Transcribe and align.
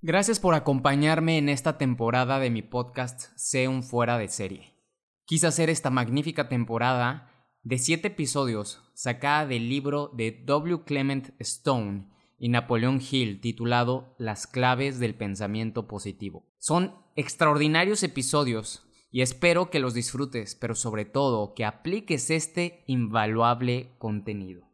Gracias 0.00 0.38
por 0.38 0.54
acompañarme 0.54 1.38
en 1.38 1.48
esta 1.48 1.76
temporada 1.76 2.38
de 2.38 2.50
mi 2.50 2.62
podcast 2.62 3.32
Sé 3.34 3.66
un 3.66 3.82
fuera 3.82 4.16
de 4.16 4.28
serie. 4.28 4.76
Quise 5.24 5.48
hacer 5.48 5.70
esta 5.70 5.90
magnífica 5.90 6.48
temporada 6.48 7.32
de 7.64 7.78
siete 7.78 8.06
episodios 8.06 8.80
sacada 8.94 9.44
del 9.44 9.68
libro 9.68 10.12
de 10.14 10.30
W. 10.46 10.84
Clement 10.84 11.30
Stone 11.40 12.12
y 12.38 12.48
Napoleon 12.48 13.00
Hill 13.00 13.40
titulado 13.40 14.14
Las 14.18 14.46
claves 14.46 15.00
del 15.00 15.16
pensamiento 15.16 15.88
positivo. 15.88 16.46
Son 16.58 16.94
extraordinarios 17.16 18.04
episodios 18.04 18.86
y 19.10 19.22
espero 19.22 19.68
que 19.68 19.80
los 19.80 19.94
disfrutes, 19.94 20.54
pero 20.54 20.76
sobre 20.76 21.06
todo 21.06 21.54
que 21.54 21.64
apliques 21.64 22.30
este 22.30 22.84
invaluable 22.86 23.96
contenido. 23.98 24.68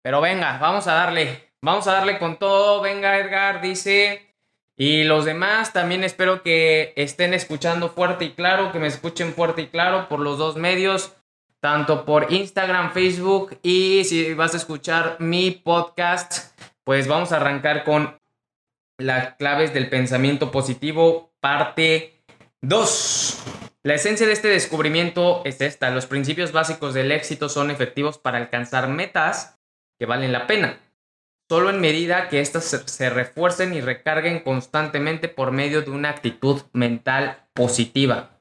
Pero 0.00 0.22
venga, 0.22 0.56
vamos 0.56 0.86
a 0.86 0.94
darle. 0.94 1.53
Vamos 1.64 1.86
a 1.86 1.92
darle 1.92 2.18
con 2.18 2.36
todo. 2.36 2.82
Venga, 2.82 3.18
Edgar, 3.18 3.62
dice. 3.62 4.34
Y 4.76 5.04
los 5.04 5.24
demás 5.24 5.72
también 5.72 6.04
espero 6.04 6.42
que 6.42 6.92
estén 6.94 7.32
escuchando 7.32 7.88
fuerte 7.88 8.26
y 8.26 8.32
claro, 8.32 8.70
que 8.70 8.78
me 8.78 8.86
escuchen 8.86 9.32
fuerte 9.32 9.62
y 9.62 9.66
claro 9.68 10.06
por 10.10 10.20
los 10.20 10.36
dos 10.36 10.56
medios, 10.56 11.16
tanto 11.60 12.04
por 12.04 12.30
Instagram, 12.30 12.92
Facebook 12.92 13.58
y 13.62 14.04
si 14.04 14.34
vas 14.34 14.52
a 14.52 14.58
escuchar 14.58 15.16
mi 15.20 15.52
podcast, 15.52 16.54
pues 16.82 17.08
vamos 17.08 17.32
a 17.32 17.36
arrancar 17.36 17.84
con 17.84 18.18
las 18.98 19.36
claves 19.36 19.72
del 19.72 19.88
pensamiento 19.88 20.50
positivo, 20.50 21.32
parte 21.40 22.20
2. 22.60 23.42
La 23.84 23.94
esencia 23.94 24.26
de 24.26 24.34
este 24.34 24.48
descubrimiento 24.48 25.40
es 25.46 25.62
esta. 25.62 25.90
Los 25.90 26.04
principios 26.04 26.52
básicos 26.52 26.92
del 26.92 27.10
éxito 27.10 27.48
son 27.48 27.70
efectivos 27.70 28.18
para 28.18 28.36
alcanzar 28.36 28.88
metas 28.88 29.56
que 29.98 30.04
valen 30.04 30.32
la 30.32 30.46
pena 30.46 30.83
solo 31.48 31.70
en 31.70 31.80
medida 31.80 32.28
que 32.28 32.40
éstas 32.40 32.64
se, 32.64 33.10
refuercen 33.10 33.74
y 33.74 33.80
recarguen 33.80 34.40
constantemente 34.40 35.28
por 35.28 35.52
medio 35.52 35.82
de 35.82 35.90
una 35.90 36.10
actitud 36.10 36.62
mental 36.72 37.44
positiva. 37.52 38.40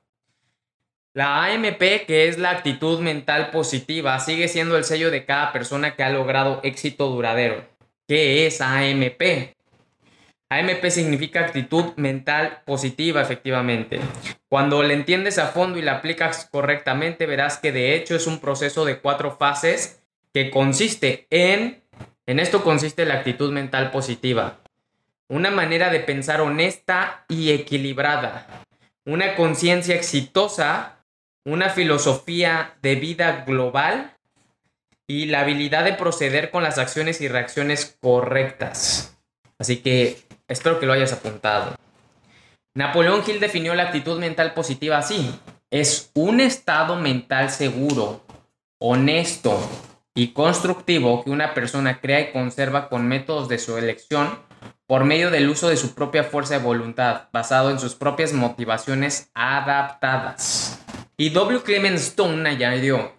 La 1.14 1.46
AMP, 1.46 2.06
que 2.08 2.28
es 2.28 2.40
la 2.40 2.50
actitud 2.50 3.00
mental 3.00 3.52
positiva, 3.52 4.20
sigue 4.20 4.48
siendo 4.48 4.78
el 4.78 4.84
sello 4.84 5.12
de 5.12 5.26
cada 5.26 5.52
persona 5.52 5.96
que 5.96 6.04
ha 6.04 6.10
logrado 6.10 6.60
éxito 6.64 7.08
duradero. 7.10 7.64
¿Qué 8.08 8.48
es 8.48 8.62
AMP? 8.62 9.54
AMP 10.50 10.90
significa 10.90 11.42
actitud 11.42 11.94
mental 11.98 12.62
positiva, 12.66 13.22
efectivamente. 13.22 14.00
Cuando 14.50 14.82
la 14.82 14.94
entiendes 14.94 15.38
a 15.38 15.48
fondo 15.48 15.78
y 15.78 15.82
la 15.82 15.98
aplicas 15.98 16.48
correctamente, 16.52 17.26
verás 17.26 17.58
que 17.58 17.72
de 17.72 17.96
hecho 17.96 18.16
es 18.16 18.28
un 18.28 18.40
proceso 18.40 18.86
de 18.86 19.00
cuatro 19.00 19.36
fases 19.38 20.04
que 20.34 20.50
consiste 20.50 21.28
en 21.30 21.83
en 22.26 22.40
esto 22.40 22.64
consiste 22.64 23.06
la 23.06 23.16
actitud 23.16 23.52
mental 23.52 23.92
positiva, 23.92 24.60
una 25.28 25.52
manera 25.52 25.90
de 25.90 26.00
pensar 26.00 26.42
honesta 26.42 27.26
y 27.28 27.52
equilibrada, 27.52 28.66
una 29.06 29.36
conciencia 29.36 29.96
exitosa, 29.96 31.04
una 31.46 31.70
filosofía 31.70 32.76
de 32.82 32.96
vida 32.96 33.44
global 33.46 34.16
y 35.08 35.26
la 35.26 35.42
habilidad 35.42 35.84
de 35.84 35.94
proceder 35.94 36.50
con 36.50 36.64
las 36.64 36.78
acciones 36.78 37.20
y 37.20 37.28
reacciones 37.28 37.98
correctas. 38.00 39.18
Así 39.60 39.78
que 39.78 40.22
espero 40.48 40.80
que 40.80 40.86
lo 40.86 40.94
hayas 40.94 41.14
apuntado. 41.14 41.76
Napoleón 42.76 43.24
Hill 43.28 43.40
definió 43.40 43.76
la 43.76 43.84
actitud 43.84 44.20
mental 44.20 44.54
positiva 44.54 44.98
así. 44.98 45.38
Es 45.70 46.12
un 46.14 46.40
estado 46.40 46.96
mental 46.96 47.50
seguro, 47.50 48.26
honesto, 48.80 49.60
y 50.16 50.34
constructivo 50.34 51.24
que 51.24 51.32
una 51.32 51.54
persona 51.54 52.00
crea 52.00 52.22
y 52.22 52.32
conserva 52.32 52.90
con 52.90 53.08
métodos 53.08 53.50
de 53.50 53.58
su 53.58 53.78
elección 53.78 54.40
por 54.86 55.06
medio 55.06 55.32
del 55.32 55.50
uso 55.50 55.70
de 55.70 55.78
su 55.78 55.96
propia 55.96 56.24
fuerza 56.24 56.58
de 56.58 56.64
voluntad, 56.64 57.30
basado 57.32 57.72
en 57.72 57.80
sus 57.80 57.96
propias 57.96 58.34
motivaciones 58.34 59.32
adaptadas. 59.34 60.80
Y 61.18 61.30
W. 61.32 61.62
Clement 61.64 61.98
Stone 61.98 62.48
añadió, 62.48 63.14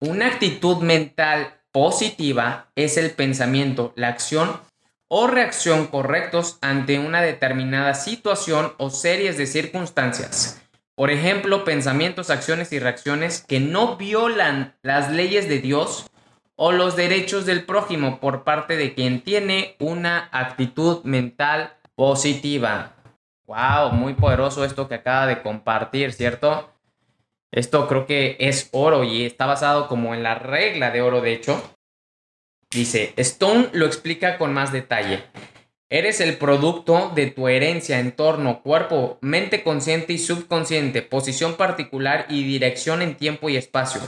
una 0.00 0.26
actitud 0.26 0.78
mental 0.78 1.54
positiva 1.72 2.70
es 2.74 2.96
el 2.96 3.10
pensamiento, 3.10 3.92
la 3.96 4.08
acción 4.08 4.60
o 5.08 5.26
reacción 5.26 5.86
correctos 5.86 6.58
ante 6.60 6.98
una 6.98 7.22
determinada 7.22 7.94
situación 7.94 8.72
o 8.78 8.90
series 8.90 9.38
de 9.38 9.46
circunstancias. 9.46 10.62
Por 10.94 11.10
ejemplo, 11.10 11.64
pensamientos, 11.64 12.30
acciones 12.30 12.72
y 12.72 12.78
reacciones 12.78 13.44
que 13.46 13.60
no 13.60 13.96
violan 13.96 14.76
las 14.82 15.10
leyes 15.10 15.48
de 15.48 15.58
Dios 15.58 16.06
o 16.56 16.72
los 16.72 16.96
derechos 16.96 17.46
del 17.46 17.64
prójimo 17.64 18.18
por 18.18 18.42
parte 18.42 18.76
de 18.76 18.94
quien 18.94 19.20
tiene 19.20 19.76
una 19.78 20.28
actitud 20.32 21.04
mental 21.04 21.74
positiva. 21.94 22.94
Wow, 23.46 23.92
muy 23.92 24.14
poderoso 24.14 24.64
esto 24.64 24.88
que 24.88 24.96
acaba 24.96 25.26
de 25.26 25.42
compartir, 25.42 26.12
¿cierto? 26.12 26.72
Esto 27.52 27.86
creo 27.86 28.06
que 28.06 28.36
es 28.40 28.68
oro 28.72 29.04
y 29.04 29.24
está 29.24 29.46
basado 29.46 29.86
como 29.86 30.14
en 30.14 30.22
la 30.22 30.34
regla 30.34 30.90
de 30.90 31.02
oro, 31.02 31.20
de 31.20 31.34
hecho. 31.34 31.62
Dice, 32.70 33.12
Stone 33.16 33.68
lo 33.72 33.86
explica 33.86 34.36
con 34.36 34.52
más 34.52 34.72
detalle. 34.72 35.22
Eres 35.88 36.20
el 36.20 36.36
producto 36.36 37.12
de 37.14 37.28
tu 37.28 37.46
herencia, 37.46 38.00
entorno, 38.00 38.62
cuerpo, 38.62 39.18
mente 39.20 39.62
consciente 39.62 40.14
y 40.14 40.18
subconsciente, 40.18 41.02
posición 41.02 41.54
particular 41.54 42.26
y 42.28 42.42
dirección 42.42 43.02
en 43.02 43.14
tiempo 43.14 43.48
y 43.48 43.56
espacio. 43.56 44.00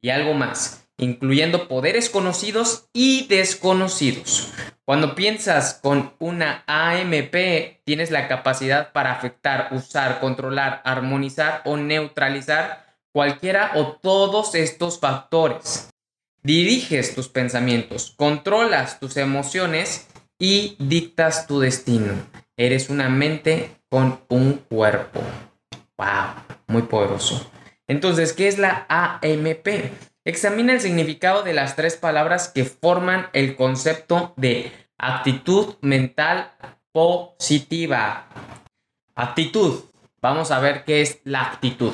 Y 0.00 0.08
algo 0.08 0.32
más 0.32 0.87
incluyendo 0.98 1.68
poderes 1.68 2.10
conocidos 2.10 2.88
y 2.92 3.26
desconocidos. 3.28 4.52
Cuando 4.84 5.14
piensas 5.14 5.74
con 5.74 6.14
una 6.18 6.64
AMP, 6.66 7.82
tienes 7.84 8.10
la 8.10 8.26
capacidad 8.26 8.92
para 8.92 9.12
afectar, 9.12 9.68
usar, 9.72 10.20
controlar, 10.20 10.82
armonizar 10.84 11.62
o 11.64 11.76
neutralizar 11.76 12.86
cualquiera 13.12 13.72
o 13.74 13.92
todos 13.92 14.54
estos 14.54 14.98
factores. 14.98 15.90
Diriges 16.42 17.14
tus 17.14 17.28
pensamientos, 17.28 18.14
controlas 18.16 19.00
tus 19.00 19.16
emociones 19.16 20.08
y 20.38 20.76
dictas 20.78 21.46
tu 21.46 21.60
destino. 21.60 22.14
Eres 22.56 22.90
una 22.90 23.08
mente 23.08 23.70
con 23.88 24.20
un 24.28 24.54
cuerpo. 24.54 25.20
¡Wow! 25.96 26.56
Muy 26.68 26.82
poderoso. 26.82 27.50
Entonces, 27.86 28.32
¿qué 28.32 28.48
es 28.48 28.58
la 28.58 28.86
AMP? 28.88 29.68
Examina 30.24 30.72
el 30.72 30.80
significado 30.80 31.42
de 31.42 31.54
las 31.54 31.76
tres 31.76 31.96
palabras 31.96 32.48
que 32.48 32.64
forman 32.64 33.28
el 33.32 33.56
concepto 33.56 34.34
de 34.36 34.72
actitud 34.98 35.76
mental 35.80 36.52
positiva. 36.92 38.28
Actitud. 39.14 39.84
Vamos 40.20 40.50
a 40.50 40.58
ver 40.58 40.84
qué 40.84 41.00
es 41.00 41.20
la 41.24 41.42
actitud. 41.42 41.92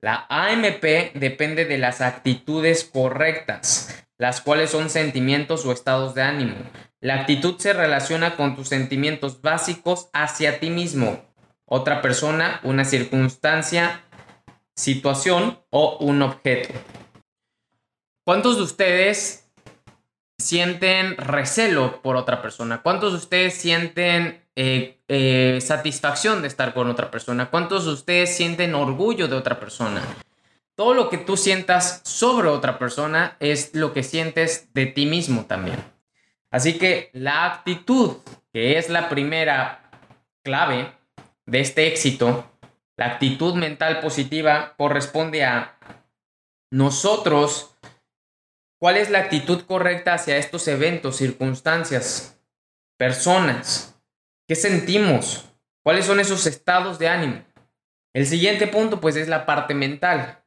La 0.00 0.26
AMP 0.28 1.14
depende 1.14 1.64
de 1.64 1.76
las 1.76 2.00
actitudes 2.00 2.84
correctas, 2.84 4.04
las 4.16 4.40
cuales 4.40 4.70
son 4.70 4.90
sentimientos 4.90 5.66
o 5.66 5.72
estados 5.72 6.14
de 6.14 6.22
ánimo. 6.22 6.54
La 7.00 7.14
actitud 7.14 7.58
se 7.58 7.72
relaciona 7.72 8.36
con 8.36 8.54
tus 8.54 8.68
sentimientos 8.68 9.42
básicos 9.42 10.08
hacia 10.12 10.60
ti 10.60 10.70
mismo, 10.70 11.24
otra 11.64 12.00
persona, 12.00 12.60
una 12.62 12.84
circunstancia 12.84 14.02
situación 14.78 15.58
o 15.70 15.96
un 15.98 16.22
objeto. 16.22 16.72
¿Cuántos 18.24 18.58
de 18.58 18.62
ustedes 18.62 19.50
sienten 20.38 21.16
recelo 21.16 22.00
por 22.00 22.14
otra 22.14 22.40
persona? 22.40 22.80
¿Cuántos 22.80 23.12
de 23.12 23.18
ustedes 23.18 23.54
sienten 23.54 24.44
eh, 24.54 25.00
eh, 25.08 25.58
satisfacción 25.60 26.42
de 26.42 26.48
estar 26.48 26.74
con 26.74 26.88
otra 26.88 27.10
persona? 27.10 27.50
¿Cuántos 27.50 27.86
de 27.86 27.92
ustedes 27.92 28.36
sienten 28.36 28.76
orgullo 28.76 29.26
de 29.26 29.34
otra 29.34 29.58
persona? 29.58 30.00
Todo 30.76 30.94
lo 30.94 31.10
que 31.10 31.18
tú 31.18 31.36
sientas 31.36 32.00
sobre 32.04 32.46
otra 32.46 32.78
persona 32.78 33.36
es 33.40 33.74
lo 33.74 33.92
que 33.92 34.04
sientes 34.04 34.68
de 34.74 34.86
ti 34.86 35.06
mismo 35.06 35.46
también. 35.46 35.82
Así 36.52 36.78
que 36.78 37.10
la 37.14 37.46
actitud, 37.46 38.18
que 38.52 38.78
es 38.78 38.90
la 38.90 39.08
primera 39.08 39.90
clave 40.44 40.92
de 41.46 41.60
este 41.60 41.88
éxito, 41.88 42.48
la 42.98 43.06
actitud 43.06 43.54
mental 43.54 44.00
positiva 44.00 44.74
corresponde 44.76 45.44
a 45.44 45.78
nosotros 46.70 47.78
¿Cuál 48.80 48.96
es 48.96 49.10
la 49.10 49.18
actitud 49.18 49.62
correcta 49.62 50.14
hacia 50.14 50.36
estos 50.36 50.68
eventos, 50.68 51.16
circunstancias, 51.16 52.40
personas? 52.96 54.00
¿Qué 54.46 54.54
sentimos? 54.54 55.44
¿Cuáles 55.82 56.06
son 56.06 56.20
esos 56.20 56.46
estados 56.46 57.00
de 57.00 57.08
ánimo? 57.08 57.42
El 58.14 58.24
siguiente 58.24 58.68
punto 58.68 59.00
pues 59.00 59.16
es 59.16 59.26
la 59.26 59.46
parte 59.46 59.74
mental. 59.74 60.44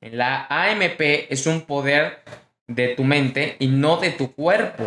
La 0.00 0.46
AMP 0.48 1.00
es 1.30 1.46
un 1.46 1.60
poder 1.60 2.24
de 2.66 2.88
tu 2.96 3.04
mente 3.04 3.54
y 3.60 3.68
no 3.68 3.98
de 3.98 4.10
tu 4.10 4.34
cuerpo. 4.34 4.84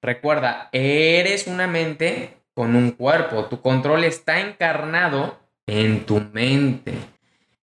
Recuerda, 0.00 0.68
eres 0.70 1.48
una 1.48 1.66
mente 1.66 2.36
con 2.54 2.76
un 2.76 2.92
cuerpo. 2.92 3.46
Tu 3.46 3.60
control 3.60 4.04
está 4.04 4.38
encarnado 4.38 5.40
en 5.66 6.04
tu 6.06 6.20
mente. 6.32 6.94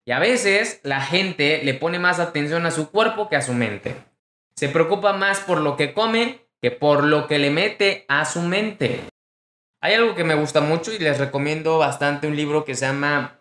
Y 0.04 0.12
a 0.12 0.18
veces 0.18 0.80
la 0.82 1.00
gente 1.00 1.62
le 1.64 1.74
pone 1.74 1.98
más 1.98 2.20
atención 2.20 2.66
a 2.66 2.70
su 2.70 2.90
cuerpo 2.90 3.28
que 3.28 3.36
a 3.36 3.42
su 3.42 3.52
mente. 3.52 3.96
Se 4.54 4.68
preocupa 4.68 5.12
más 5.12 5.40
por 5.40 5.60
lo 5.60 5.76
que 5.76 5.92
come 5.92 6.46
que 6.62 6.70
por 6.70 7.04
lo 7.04 7.26
que 7.26 7.38
le 7.38 7.50
mete 7.50 8.04
a 8.08 8.24
su 8.24 8.40
mente. 8.40 9.00
Hay 9.80 9.94
algo 9.94 10.14
que 10.14 10.24
me 10.24 10.34
gusta 10.34 10.60
mucho 10.60 10.92
y 10.92 10.98
les 10.98 11.18
recomiendo 11.18 11.78
bastante 11.78 12.26
un 12.26 12.36
libro 12.36 12.64
que 12.64 12.74
se 12.74 12.86
llama 12.86 13.40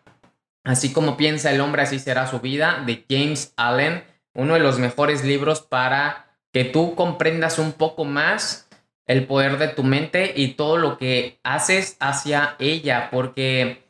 Así 0.66 0.92
como 0.92 1.16
piensa 1.16 1.52
el 1.52 1.62
hombre, 1.62 1.84
así 1.84 2.00
será 2.00 2.26
su 2.26 2.40
vida, 2.40 2.84
de 2.86 3.06
James 3.08 3.54
Allen, 3.56 4.04
uno 4.34 4.56
de 4.56 4.60
los 4.60 4.80
mejores 4.80 5.24
libros 5.24 5.62
para 5.62 6.26
que 6.52 6.66
tú 6.66 6.96
comprendas 6.96 7.60
un 7.60 7.72
poco 7.72 8.04
más 8.04 8.68
el 9.06 9.28
poder 9.28 9.60
de 9.60 9.68
tu 9.68 9.84
mente 9.84 10.34
y 10.36 10.54
todo 10.54 10.78
lo 10.78 10.98
que 10.98 11.40
haces 11.44 11.98
hacia 12.00 12.56
ella, 12.58 13.10
porque 13.12 13.84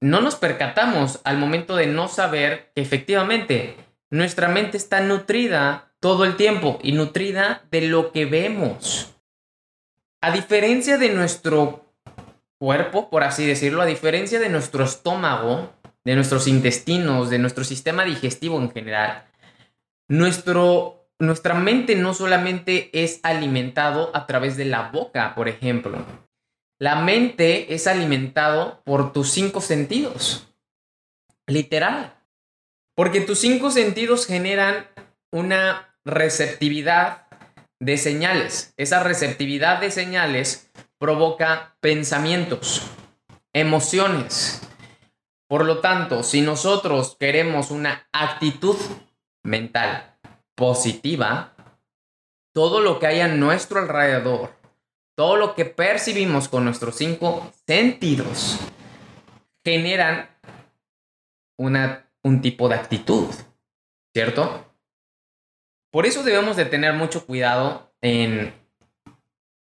no 0.00 0.20
nos 0.20 0.36
percatamos 0.36 1.20
al 1.24 1.38
momento 1.38 1.76
de 1.76 1.86
no 1.86 2.08
saber 2.08 2.70
que 2.74 2.82
efectivamente 2.82 3.76
nuestra 4.10 4.48
mente 4.48 4.76
está 4.76 5.00
nutrida 5.00 5.92
todo 6.00 6.24
el 6.24 6.36
tiempo 6.36 6.78
y 6.82 6.92
nutrida 6.92 7.62
de 7.70 7.82
lo 7.82 8.12
que 8.12 8.24
vemos. 8.24 9.14
A 10.20 10.30
diferencia 10.30 10.98
de 10.98 11.10
nuestro 11.10 11.84
cuerpo, 12.58 13.10
por 13.10 13.24
así 13.24 13.46
decirlo, 13.46 13.82
a 13.82 13.86
diferencia 13.86 14.38
de 14.38 14.48
nuestro 14.48 14.84
estómago, 14.84 15.72
de 16.04 16.14
nuestros 16.14 16.48
intestinos, 16.48 17.30
de 17.30 17.38
nuestro 17.38 17.64
sistema 17.64 18.04
digestivo 18.04 18.60
en 18.60 18.70
general, 18.70 19.24
nuestro, 20.08 21.08
nuestra 21.18 21.54
mente 21.54 21.94
no 21.96 22.14
solamente 22.14 22.90
es 22.92 23.20
alimentado 23.22 24.10
a 24.14 24.26
través 24.26 24.56
de 24.56 24.64
la 24.64 24.90
boca, 24.90 25.34
por 25.34 25.48
ejemplo. 25.48 26.04
La 26.78 26.96
mente 26.96 27.74
es 27.74 27.86
alimentado 27.86 28.82
por 28.84 29.12
tus 29.12 29.30
cinco 29.30 29.60
sentidos. 29.60 30.48
Literal. 31.46 32.14
Porque 32.94 33.20
tus 33.20 33.40
cinco 33.40 33.70
sentidos 33.70 34.26
generan 34.26 34.86
una 35.32 35.98
receptividad 36.04 37.26
de 37.80 37.96
señales. 37.96 38.74
Esa 38.76 39.02
receptividad 39.02 39.80
de 39.80 39.90
señales 39.90 40.70
provoca 40.98 41.76
pensamientos, 41.80 42.82
emociones. 43.52 44.60
Por 45.48 45.64
lo 45.64 45.80
tanto, 45.80 46.22
si 46.22 46.42
nosotros 46.42 47.16
queremos 47.18 47.70
una 47.70 48.08
actitud 48.12 48.76
mental 49.42 50.18
positiva, 50.54 51.54
todo 52.52 52.80
lo 52.80 52.98
que 52.98 53.06
hay 53.06 53.20
a 53.20 53.28
nuestro 53.28 53.80
alrededor, 53.80 54.57
todo 55.18 55.34
lo 55.34 55.56
que 55.56 55.64
percibimos 55.64 56.48
con 56.48 56.64
nuestros 56.64 56.94
cinco 56.94 57.50
sentidos, 57.66 58.56
generan 59.64 60.30
una, 61.58 62.08
un 62.22 62.40
tipo 62.40 62.68
de 62.68 62.76
actitud, 62.76 63.26
¿cierto? 64.14 64.72
Por 65.90 66.06
eso 66.06 66.22
debemos 66.22 66.54
de 66.54 66.66
tener 66.66 66.92
mucho 66.92 67.26
cuidado 67.26 67.92
en 68.00 68.54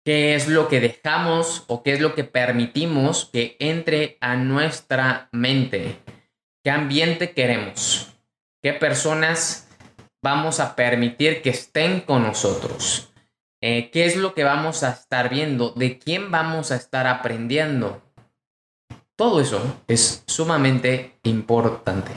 qué 0.03 0.33
es 0.33 0.47
lo 0.47 0.69
que 0.69 0.79
dejamos 0.79 1.65
o 1.67 1.83
qué 1.83 1.93
es 1.93 2.01
lo 2.01 2.15
que 2.15 2.23
permitimos 2.23 3.29
que 3.31 3.55
entre 3.59 4.17
a 4.21 4.35
nuestra 4.35 5.29
mente. 5.31 5.99
¿Qué 6.63 6.71
ambiente 6.71 7.33
queremos? 7.33 8.11
¿Qué 8.59 8.73
personas 8.73 9.69
vamos 10.19 10.59
a 10.59 10.75
permitir 10.75 11.43
que 11.43 11.51
estén 11.51 12.01
con 12.01 12.23
nosotros? 12.23 13.12
Eh, 13.65 13.91
¿Qué 13.91 14.03
es 14.03 14.17
lo 14.17 14.33
que 14.33 14.43
vamos 14.43 14.83
a 14.83 14.89
estar 14.89 15.29
viendo? 15.29 15.69
¿De 15.69 15.97
quién 15.97 16.31
vamos 16.31 16.73
a 16.73 16.75
estar 16.75 17.07
aprendiendo? 17.07 18.01
Todo 19.15 19.39
eso 19.39 19.81
es 19.87 20.25
sumamente 20.27 21.17
importante. 21.23 22.11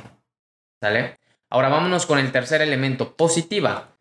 ¿Sale? 0.83 1.21
Ahora 1.49 1.69
vámonos 1.69 2.05
con 2.05 2.19
el 2.19 2.33
tercer 2.33 2.63
elemento, 2.63 3.15
positiva. 3.15 3.97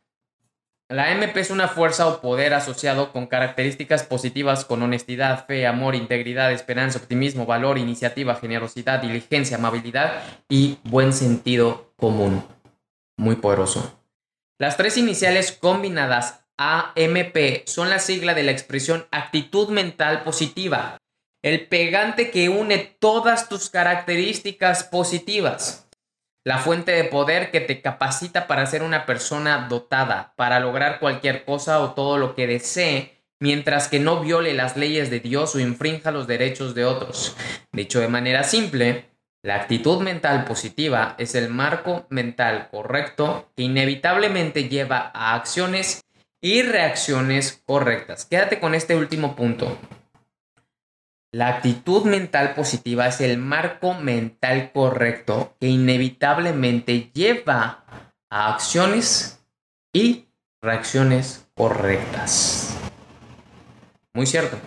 La 0.90 1.12
MP 1.12 1.40
es 1.40 1.52
una 1.52 1.68
fuerza 1.68 2.08
o 2.08 2.20
poder 2.20 2.56
asociado 2.56 3.12
con 3.12 3.28
características 3.28 4.02
positivas 4.02 4.66
con 4.66 4.82
honestidad, 4.82 5.46
fe, 5.46 5.68
amor, 5.68 5.94
integridad, 5.94 6.52
esperanza, 6.52 6.98
optimismo, 6.98 7.46
valor, 7.46 7.78
iniciativa, 7.78 8.34
generosidad, 8.34 9.04
diligencia, 9.04 9.58
amabilidad 9.58 10.24
y 10.50 10.80
buen 10.84 11.14
sentido 11.14 11.94
común. 11.96 12.44
Muy 13.18 13.36
poderoso. 13.36 14.00
Las 14.58 14.78
tres 14.78 14.98
iniciales 14.98 15.52
combinadas 15.52 16.45
AMP 16.58 17.66
son 17.66 17.90
la 17.90 18.00
sigla 18.00 18.34
de 18.34 18.44
la 18.44 18.52
expresión 18.52 19.08
actitud 19.12 19.70
mental 19.70 20.24
positiva, 20.24 20.98
el 21.44 21.68
pegante 21.68 22.32
que 22.32 22.50
une 22.50 22.78
todas 23.00 23.50
tus 23.50 23.70
características 23.70 24.84
positivas 24.84 25.86
la 26.46 26.60
fuente 26.60 26.92
de 26.92 27.06
poder 27.06 27.50
que 27.50 27.60
te 27.60 27.82
capacita 27.82 28.46
para 28.46 28.68
ser 28.68 28.84
una 28.84 29.08
persona 29.08 29.68
dotada, 29.68 30.34
para 30.38 30.60
lograr 30.60 31.00
cualquier 31.00 31.44
cosa 31.44 31.80
o 31.82 31.94
todo 31.94 32.18
lo 32.20 32.36
que 32.36 32.46
desee, 32.46 33.24
mientras 33.42 33.88
que 33.88 34.00
no 34.00 34.22
viole 34.22 34.54
las 34.54 34.78
leyes 34.78 35.10
de 35.10 35.20
Dios 35.20 35.56
o 35.56 35.60
infrinja 35.60 36.12
los 36.12 36.28
derechos 36.28 36.76
de 36.76 36.86
otros. 36.86 37.36
Dicho 37.74 38.00
de 38.00 38.10
manera 38.10 38.44
simple, 38.44 39.10
la 39.44 39.56
actitud 39.56 40.02
mental 40.02 40.46
positiva 40.46 41.16
es 41.18 41.34
el 41.34 41.50
marco 41.50 42.06
mental 42.12 42.70
correcto 42.70 43.50
que 43.56 43.64
inevitablemente 43.64 44.70
lleva 44.70 45.12
a 45.16 45.34
acciones 45.34 46.02
y 46.46 46.62
reacciones 46.62 47.64
correctas. 47.66 48.26
Quédate 48.26 48.60
con 48.60 48.76
este 48.76 48.96
último 48.96 49.36
punto. 49.36 49.80
La 51.32 51.48
actitud 51.48 52.04
mental 52.04 52.54
positiva 52.54 53.08
es 53.08 53.20
el 53.20 53.40
marco 53.40 53.96
mental 53.96 54.72
correcto 54.72 55.56
que 55.60 55.66
inevitablemente 55.66 57.10
lleva 57.16 57.84
a 58.30 58.54
acciones 58.54 59.44
y 59.92 60.28
reacciones 60.62 61.48
correctas. 61.56 62.78
Muy 64.14 64.28
cierto. 64.28 64.60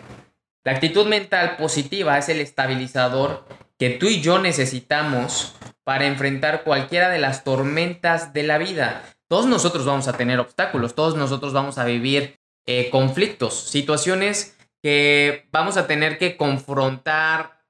La 0.64 0.72
actitud 0.72 1.06
mental 1.06 1.58
positiva 1.58 2.18
es 2.18 2.28
el 2.28 2.40
estabilizador 2.40 3.46
que 3.78 3.90
tú 3.90 4.06
y 4.06 4.20
yo 4.20 4.40
necesitamos 4.40 5.54
para 5.84 6.06
enfrentar 6.06 6.64
cualquiera 6.64 7.08
de 7.08 7.20
las 7.20 7.44
tormentas 7.44 8.32
de 8.32 8.42
la 8.42 8.58
vida. 8.58 9.04
Todos 9.28 9.46
nosotros 9.46 9.84
vamos 9.84 10.08
a 10.08 10.14
tener 10.14 10.40
obstáculos, 10.40 10.94
todos 10.94 11.14
nosotros 11.14 11.52
vamos 11.52 11.76
a 11.76 11.84
vivir 11.84 12.38
eh, 12.66 12.88
conflictos, 12.90 13.54
situaciones 13.68 14.56
que 14.82 15.46
vamos 15.52 15.76
a 15.76 15.86
tener 15.86 16.18
que 16.18 16.36
confrontar 16.36 17.62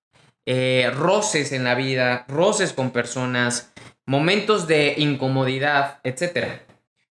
eh, 0.47 0.91
roces 0.95 1.53
en 1.53 1.65
la 1.65 1.75
vida, 1.75 2.25
roces 2.29 2.73
con 2.73 2.91
personas, 2.91 3.73
momentos 4.07 4.67
de 4.67 4.95
incomodidad, 4.99 6.00
etc. 6.05 6.62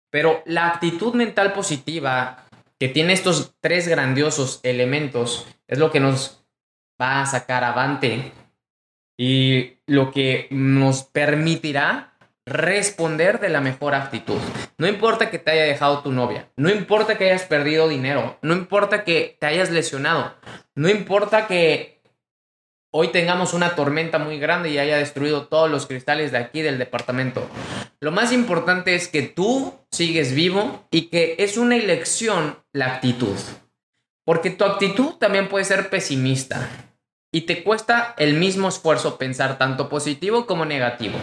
Pero 0.09 0.41
la 0.45 0.67
actitud 0.67 1.13
mental 1.13 1.53
positiva 1.53 2.45
que 2.79 2.87
tiene 2.87 3.13
estos 3.13 3.53
tres 3.59 3.87
grandiosos 3.87 4.59
elementos 4.63 5.45
es 5.67 5.77
lo 5.77 5.91
que 5.91 5.99
nos 5.99 6.43
va 7.01 7.21
a 7.21 7.25
sacar 7.25 7.63
avante 7.63 8.31
y 9.17 9.77
lo 9.87 10.11
que 10.11 10.47
nos 10.51 11.03
permitirá 11.03 12.16
responder 12.47 13.41
de 13.41 13.49
la 13.49 13.59
mejor 13.59 13.93
actitud. 13.93 14.39
No 14.77 14.87
importa 14.87 15.29
que 15.29 15.37
te 15.37 15.51
haya 15.51 15.63
dejado 15.63 15.99
tu 15.99 16.13
novia, 16.13 16.49
no 16.55 16.69
importa 16.69 17.17
que 17.17 17.25
hayas 17.25 17.43
perdido 17.43 17.89
dinero, 17.89 18.37
no 18.41 18.53
importa 18.53 19.03
que 19.03 19.37
te 19.39 19.47
hayas 19.47 19.69
lesionado, 19.69 20.33
no 20.73 20.87
importa 20.87 21.45
que 21.45 22.01
hoy 22.89 23.09
tengamos 23.09 23.53
una 23.53 23.75
tormenta 23.75 24.17
muy 24.17 24.39
grande 24.39 24.69
y 24.69 24.77
haya 24.77 24.97
destruido 24.97 25.47
todos 25.47 25.69
los 25.69 25.87
cristales 25.87 26.31
de 26.31 26.37
aquí 26.37 26.61
del 26.61 26.77
departamento. 26.77 27.45
Lo 27.99 28.11
más 28.11 28.31
importante 28.31 28.95
es 28.95 29.09
que 29.09 29.23
tú 29.23 29.73
sigues 29.91 30.33
vivo 30.33 30.87
y 30.89 31.09
que 31.09 31.35
es 31.39 31.57
una 31.57 31.75
elección 31.75 32.57
la 32.71 32.95
actitud. 32.95 33.35
Porque 34.25 34.51
tu 34.51 34.63
actitud 34.63 35.15
también 35.15 35.49
puede 35.49 35.65
ser 35.65 35.89
pesimista 35.89 36.69
y 37.31 37.41
te 37.41 37.63
cuesta 37.63 38.15
el 38.17 38.35
mismo 38.35 38.69
esfuerzo 38.69 39.17
pensar 39.17 39.57
tanto 39.57 39.89
positivo 39.89 40.45
como 40.45 40.63
negativo. 40.63 41.19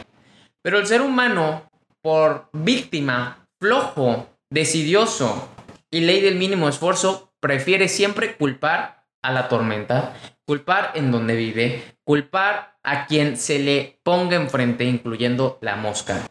Pero 0.64 0.78
el 0.78 0.87
ser 0.87 1.02
humano, 1.02 1.71
por 2.00 2.49
víctima, 2.54 3.47
flojo, 3.61 4.30
decidioso 4.49 5.50
y 5.90 6.00
ley 6.00 6.23
del 6.23 6.37
mínimo 6.37 6.71
esfuerzo, 6.71 7.35
prefiere 7.38 7.87
siempre 7.87 8.38
culpar 8.38 9.04
a 9.21 9.30
la 9.30 9.50
tormenta, 9.50 10.14
culpar 10.47 10.92
en 10.94 11.12
donde 11.12 11.37
vive, 11.37 11.99
culpar 12.02 12.78
a 12.83 13.06
quien 13.06 13.37
se 13.37 13.59
le 13.59 14.00
ponga 14.02 14.37
enfrente, 14.37 14.85
incluyendo 14.85 15.59
la 15.61 15.76
mosca. 15.76 16.26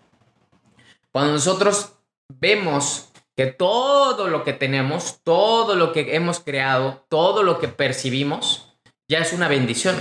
Cuando 1.12 1.34
nosotros 1.34 2.00
vemos 2.28 3.12
que 3.36 3.46
todo 3.46 4.30
lo 4.30 4.44
que 4.44 4.54
tenemos, 4.54 5.20
todo 5.24 5.76
lo 5.76 5.94
que 5.94 6.16
hemos 6.16 6.40
creado, 6.40 7.06
todo 7.08 7.44
lo 7.44 7.60
que 7.60 7.68
percibimos, 7.68 8.76
ya 9.08 9.20
es 9.20 9.32
una 9.32 9.48
bendición. 9.48 9.98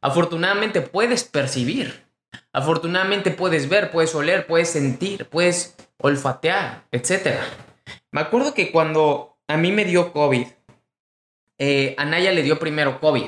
Afortunadamente 0.00 0.80
puedes 0.80 1.24
percibir, 1.24 2.07
afortunadamente 2.52 3.30
puedes 3.30 3.68
ver, 3.68 3.90
puedes 3.90 4.14
oler, 4.14 4.46
puedes 4.46 4.70
sentir, 4.70 5.26
puedes 5.26 5.76
olfatear, 5.98 6.84
etc. 6.92 7.38
Me 8.10 8.20
acuerdo 8.20 8.54
que 8.54 8.70
cuando 8.70 9.36
a 9.46 9.56
mí 9.56 9.72
me 9.72 9.84
dio 9.84 10.12
COVID, 10.12 10.46
eh, 11.58 11.94
a 11.98 12.04
Naya 12.04 12.32
le 12.32 12.42
dio 12.42 12.58
primero 12.58 13.00
COVID. 13.00 13.26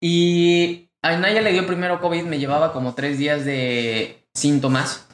Y 0.00 0.90
a 1.02 1.16
Naya 1.16 1.40
le 1.40 1.52
dio 1.52 1.66
primero 1.66 2.00
COVID, 2.00 2.24
me 2.24 2.38
llevaba 2.38 2.72
como 2.72 2.94
tres 2.94 3.18
días 3.18 3.44
de 3.44 4.26
síntomas. 4.34 5.08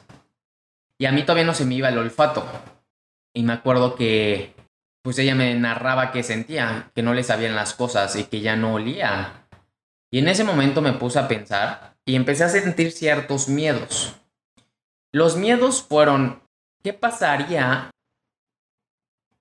Y 0.97 1.05
a 1.05 1.11
mí 1.11 1.23
todavía 1.23 1.45
no 1.45 1.53
se 1.53 1.65
me 1.65 1.75
iba 1.75 1.89
el 1.89 1.97
olfato. 1.97 2.45
Y 3.33 3.43
me 3.43 3.53
acuerdo 3.53 3.95
que 3.95 4.53
pues 5.01 5.17
ella 5.17 5.33
me 5.33 5.55
narraba 5.55 6.11
que 6.11 6.21
sentía, 6.21 6.91
que 6.93 7.01
no 7.01 7.13
le 7.13 7.23
sabían 7.23 7.55
las 7.55 7.73
cosas 7.73 8.15
y 8.15 8.25
que 8.25 8.41
ya 8.41 8.55
no 8.55 8.75
olía. 8.75 9.47
Y 10.11 10.19
en 10.19 10.27
ese 10.27 10.43
momento 10.43 10.81
me 10.81 10.93
puse 10.93 11.17
a 11.17 11.27
pensar 11.27 11.90
y 12.05 12.15
empecé 12.15 12.43
a 12.43 12.49
sentir 12.49 12.91
ciertos 12.91 13.47
miedos. 13.47 14.15
Los 15.13 15.35
miedos 15.35 15.83
fueron, 15.83 16.41
¿qué 16.83 16.93
pasaría 16.93 17.91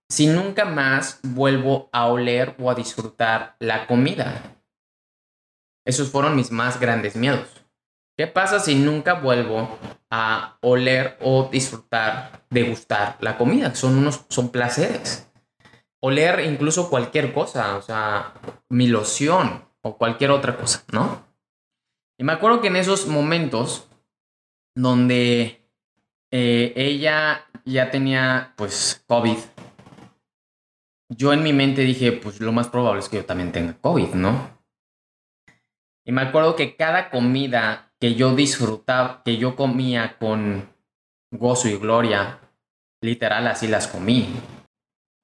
si 0.09 0.27
nunca 0.27 0.65
más 0.65 1.21
vuelvo 1.23 1.89
a 1.93 2.07
oler 2.07 2.57
o 2.59 2.71
a 2.71 2.75
disfrutar 2.75 3.57
la 3.61 3.87
comida? 3.87 4.57
Esos 5.85 6.11
fueron 6.11 6.37
mis 6.37 6.51
más 6.51 6.81
grandes 6.81 7.17
miedos. 7.17 7.49
¿Qué 8.17 8.27
pasa 8.27 8.61
si 8.61 8.75
nunca 8.75 9.15
vuelvo 9.15 9.79
a 10.11 10.59
oler 10.61 11.17
o 11.23 11.49
disfrutar, 11.51 12.45
degustar 12.51 13.17
la 13.21 13.39
comida? 13.39 13.75
Son 13.75 13.97
unos, 13.97 14.27
son 14.29 14.51
placeres. 14.51 15.27
Oler 16.01 16.41
incluso 16.41 16.91
cualquier 16.91 17.33
cosa, 17.33 17.77
o 17.77 17.83
sea, 17.83 18.35
mi 18.69 18.89
loción 18.89 19.65
o 19.83 19.97
cualquier 19.97 20.33
otra 20.33 20.57
cosa, 20.57 20.85
¿no? 20.93 21.30
Y 22.21 22.23
me 22.23 22.33
acuerdo 22.33 22.61
que 22.61 22.69
en 22.69 22.77
esos 22.77 23.07
momentos 23.07 23.89
donde 24.77 25.67
eh, 26.31 26.73
ella 26.77 27.47
ya 27.65 27.91
tenía 27.91 28.53
pues 28.59 29.03
COVID, 29.07 29.39
yo 31.09 31.33
en 31.33 31.43
mi 31.43 31.55
mente 31.55 31.81
dije, 31.81 32.13
pues 32.13 32.39
lo 32.41 32.53
más 32.53 32.69
probable 32.69 33.01
es 33.01 33.09
que 33.09 33.17
yo 33.17 33.25
también 33.25 33.53
tenga 33.53 33.73
COVID, 33.81 34.13
¿no? 34.17 34.51
Y 36.05 36.13
me 36.13 36.21
acuerdo 36.21 36.57
que 36.57 36.77
cada 36.77 37.09
comida 37.09 37.91
que 37.99 38.15
yo 38.15 38.35
disfrutaba, 38.37 39.23
que 39.25 39.39
yo 39.39 39.57
comía 39.57 40.19
con 40.19 40.69
gozo 41.31 41.71
y 41.71 41.79
gloria, 41.79 42.39
literal 43.01 43.47
así 43.47 43.67
las 43.67 43.89
comí. 43.89 44.29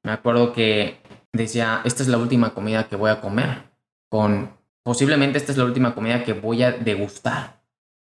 Me 0.03 0.13
acuerdo 0.13 0.55
que 0.55 1.03
decía, 1.31 1.83
esta 1.85 2.03
es 2.03 2.09
la 2.09 2.17
última 2.17 2.55
comida 2.55 2.89
que 2.89 2.97
voy 2.97 3.11
a 3.11 3.21
comer, 3.21 3.71
con 4.09 4.56
posiblemente 4.87 5.37
esta 5.37 5.51
es 5.51 5.59
la 5.59 5.65
última 5.65 5.97
comida 5.97 6.23
que 6.23 6.33
voy 6.33 6.63
a 6.63 6.71
degustar, 6.71 7.61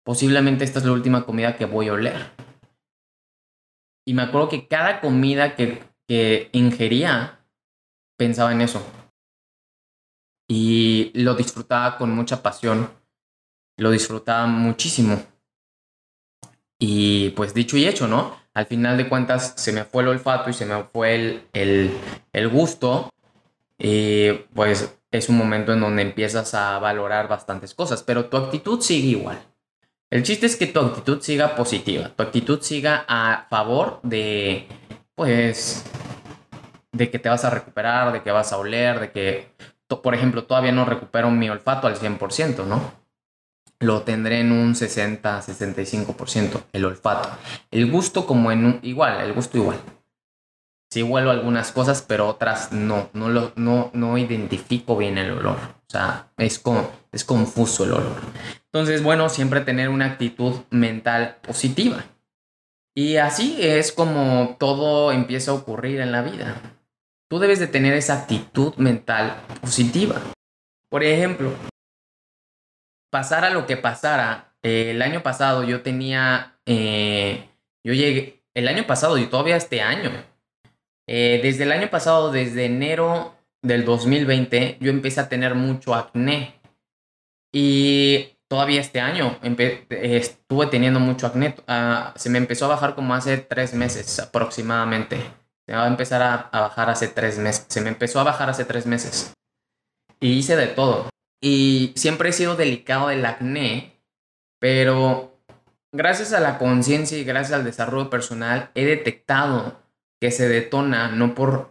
posiblemente 0.05 0.63
esta 0.63 0.79
es 0.79 0.85
la 0.85 0.93
última 0.93 1.27
comida 1.27 1.57
que 1.57 1.65
voy 1.65 1.89
a 1.89 1.95
oler. 1.95 2.31
Y 4.07 4.15
me 4.15 4.23
acuerdo 4.23 4.49
que 4.49 4.69
cada 4.69 5.01
comida 5.01 5.57
que, 5.57 5.83
que 6.07 6.49
ingería, 6.53 7.41
pensaba 8.17 8.53
en 8.53 8.61
eso. 8.61 8.87
Y 10.49 11.11
lo 11.15 11.35
disfrutaba 11.35 11.99
con 11.99 12.15
mucha 12.15 12.41
pasión 12.41 12.89
lo 13.77 13.91
disfrutaba 13.91 14.47
muchísimo. 14.47 15.21
Y 16.79 17.31
pues 17.31 17.53
dicho 17.53 17.77
y 17.77 17.89
hecho, 17.89 18.07
¿no? 18.07 18.37
Al 18.55 18.67
final 18.67 18.97
de 18.97 19.09
cuentas 19.09 19.55
se 19.57 19.73
me 19.73 19.85
fue 19.85 20.03
el 20.05 20.11
olfato 20.11 20.51
y 20.51 20.53
se 20.53 20.67
me 20.67 20.85
fue 20.85 21.15
el, 21.15 21.49
el, 21.53 21.91
el 22.33 22.49
gusto. 22.49 23.11
Y 23.79 24.33
pues 24.55 25.00
es 25.11 25.29
un 25.29 25.37
momento 25.37 25.73
en 25.73 25.81
donde 25.81 26.03
empiezas 26.03 26.55
a 26.55 26.79
valorar 26.79 27.29
bastantes 27.29 27.75
cosas, 27.75 28.03
pero 28.03 28.27
tu 28.27 28.37
actitud 28.37 28.81
sigue 28.81 29.09
igual. 29.09 29.39
El 30.11 30.23
chiste 30.23 30.47
es 30.47 30.57
que 30.57 30.67
tu 30.67 30.81
actitud 30.81 31.21
siga 31.21 31.55
positiva, 31.55 32.11
tu 32.17 32.23
actitud 32.23 32.61
siga 32.63 33.05
a 33.09 33.47
favor 33.49 34.01
de, 34.03 34.67
pues, 35.15 35.85
de 36.93 37.11
que 37.11 37.19
te 37.19 37.29
vas 37.29 37.45
a 37.45 37.51
recuperar, 37.51 38.13
de 38.13 38.23
que 38.23 38.31
vas 38.31 38.53
a 38.53 38.59
oler, 38.59 39.01
de 39.01 39.13
que, 39.13 39.55
por 40.03 40.15
ejemplo, 40.15 40.45
todavía 40.45 40.73
no 40.73 40.85
recupero 40.85 41.31
mi 41.31 41.49
olfato 41.49 41.87
al 41.87 41.97
100%, 41.97 42.67
¿no? 42.67 43.01
lo 43.81 44.03
tendré 44.03 44.41
en 44.41 44.53
un 44.53 44.75
60-65% 44.75 46.65
el 46.73 46.85
olfato. 46.85 47.31
El 47.71 47.91
gusto 47.91 48.27
como 48.27 48.53
en 48.53 48.67
un, 48.67 48.81
igual, 48.83 49.21
el 49.23 49.33
gusto 49.33 49.57
igual. 49.59 49.79
Sí 50.91 51.05
huelo 51.05 51.31
algunas 51.31 51.71
cosas, 51.71 52.03
pero 52.03 52.29
otras 52.29 52.73
no. 52.73 53.11
No, 53.13 53.29
lo, 53.29 53.53
no, 53.55 53.91
no 53.95 54.19
identifico 54.19 54.97
bien 54.97 55.19
el 55.19 55.31
olor. 55.31 55.57
O 55.57 55.91
sea, 55.91 56.31
es, 56.37 56.59
como, 56.59 56.91
es 57.13 57.25
confuso 57.25 57.85
el 57.85 57.93
olor. 57.93 58.17
Entonces, 58.65 59.03
bueno, 59.03 59.29
siempre 59.29 59.61
tener 59.61 59.89
una 59.89 60.07
actitud 60.07 60.63
mental 60.71 61.37
positiva. 61.43 62.05
Y 62.95 63.17
así 63.17 63.57
es 63.61 63.93
como 63.93 64.57
todo 64.59 65.13
empieza 65.13 65.53
a 65.53 65.55
ocurrir 65.55 66.01
en 66.01 66.11
la 66.11 66.23
vida. 66.23 66.61
Tú 67.29 67.39
debes 67.39 67.61
de 67.61 67.69
tener 67.69 67.95
esa 67.95 68.23
actitud 68.23 68.75
mental 68.75 69.37
positiva. 69.61 70.17
Por 70.89 71.05
ejemplo, 71.05 71.53
pasara 73.11 73.51
lo 73.51 73.67
que 73.67 73.77
pasara, 73.77 74.55
el 74.63 75.01
año 75.03 75.23
pasado 75.23 75.63
yo 75.63 75.83
tenía, 75.83 76.59
eh, 76.67 77.49
yo 77.85 77.93
llegué, 77.93 78.43
el 78.55 78.67
año 78.67 78.87
pasado 78.87 79.17
y 79.19 79.27
todavía 79.27 79.57
este 79.57 79.81
año, 79.81 80.11
eh, 81.13 81.41
desde 81.43 81.65
el 81.65 81.73
año 81.73 81.91
pasado, 81.91 82.31
desde 82.31 82.67
enero 82.67 83.35
del 83.63 83.85
2020, 83.85 84.79
yo 84.81 84.91
empecé 84.93 85.19
a 85.19 85.29
tener 85.29 85.57
mucho 85.57 85.93
acné. 85.93 86.55
Y 87.53 88.37
todavía 88.47 88.81
este 88.81 89.01
año 89.01 89.37
estuve 89.91 90.69
teniendo 90.69 91.01
mucho 91.01 91.27
acné. 91.27 91.57
Ah, 91.67 92.15
se 92.15 92.31
me 92.31 92.39
empezó 92.39 92.67
a 92.67 92.69
bajar 92.69 92.95
como 92.95 93.13
hace 93.13 93.39
tres 93.39 93.75
meses 93.75 94.21
aproximadamente. 94.21 95.17
Se 95.67 95.75
va 95.75 95.87
a 95.87 95.89
empezar 95.89 96.23
a 96.23 96.61
bajar 96.61 96.91
hace 96.91 97.09
tres 97.09 97.39
meses. 97.39 97.67
Se 97.69 97.81
me 97.81 97.89
empezó 97.89 98.21
a 98.21 98.25
bajar 98.25 98.49
hace 98.49 98.65
tres 98.65 98.87
meses. 98.87 99.33
Y 100.21 100.35
hice 100.35 100.55
de 100.55 100.69
todo. 100.69 101.09
Y 101.43 101.93
siempre 101.97 102.29
he 102.29 102.33
sido 102.33 102.55
delicado 102.55 103.09
del 103.09 103.27
acné, 103.27 104.01
pero 104.61 105.41
gracias 105.91 106.33
a 106.33 106.39
la 106.39 106.57
conciencia 106.57 107.19
y 107.19 107.25
gracias 107.25 107.59
al 107.59 107.65
desarrollo 107.65 108.11
personal 108.11 108.71
he 108.77 108.85
detectado 108.85 109.90
que 110.21 110.31
se 110.31 110.49
detona 110.49 111.09
no 111.09 111.35
por 111.35 111.71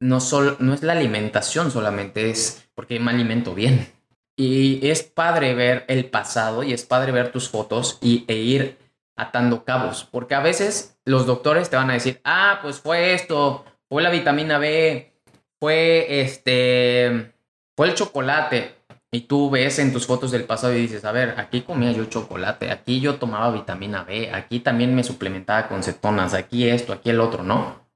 no 0.00 0.20
solo 0.20 0.56
no 0.60 0.74
es 0.74 0.82
la 0.82 0.92
alimentación 0.92 1.70
solamente 1.70 2.30
es 2.30 2.68
porque 2.74 3.00
me 3.00 3.10
alimento 3.10 3.54
bien. 3.54 3.92
Y 4.36 4.86
es 4.88 5.02
padre 5.02 5.54
ver 5.54 5.84
el 5.88 6.04
pasado 6.10 6.62
y 6.62 6.72
es 6.72 6.84
padre 6.84 7.10
ver 7.10 7.32
tus 7.32 7.48
fotos 7.48 7.98
y, 8.00 8.24
e 8.28 8.36
ir 8.36 8.78
atando 9.16 9.64
cabos, 9.64 10.04
porque 10.04 10.36
a 10.36 10.40
veces 10.40 10.96
los 11.04 11.26
doctores 11.26 11.70
te 11.70 11.76
van 11.76 11.90
a 11.90 11.94
decir, 11.94 12.20
"Ah, 12.22 12.60
pues 12.62 12.78
fue 12.78 13.14
esto, 13.14 13.64
fue 13.88 14.00
la 14.00 14.10
vitamina 14.10 14.58
B, 14.58 15.12
fue 15.60 16.20
este 16.20 17.32
fue 17.76 17.88
el 17.88 17.94
chocolate." 17.94 18.77
Y 19.10 19.22
tú 19.22 19.48
ves 19.48 19.78
en 19.78 19.92
tus 19.92 20.06
fotos 20.06 20.30
del 20.30 20.44
pasado 20.44 20.74
y 20.74 20.82
dices, 20.82 21.04
a 21.04 21.12
ver, 21.12 21.34
aquí 21.38 21.62
comía 21.62 21.92
yo 21.92 22.04
chocolate, 22.04 22.70
aquí 22.70 23.00
yo 23.00 23.16
tomaba 23.16 23.50
vitamina 23.50 24.04
B, 24.04 24.30
aquí 24.32 24.60
también 24.60 24.94
me 24.94 25.02
suplementaba 25.02 25.66
con 25.68 25.82
cetonas, 25.82 26.34
aquí 26.34 26.68
esto, 26.68 26.92
aquí 26.92 27.08
el 27.08 27.20
otro, 27.20 27.42
¿no? 27.42 27.88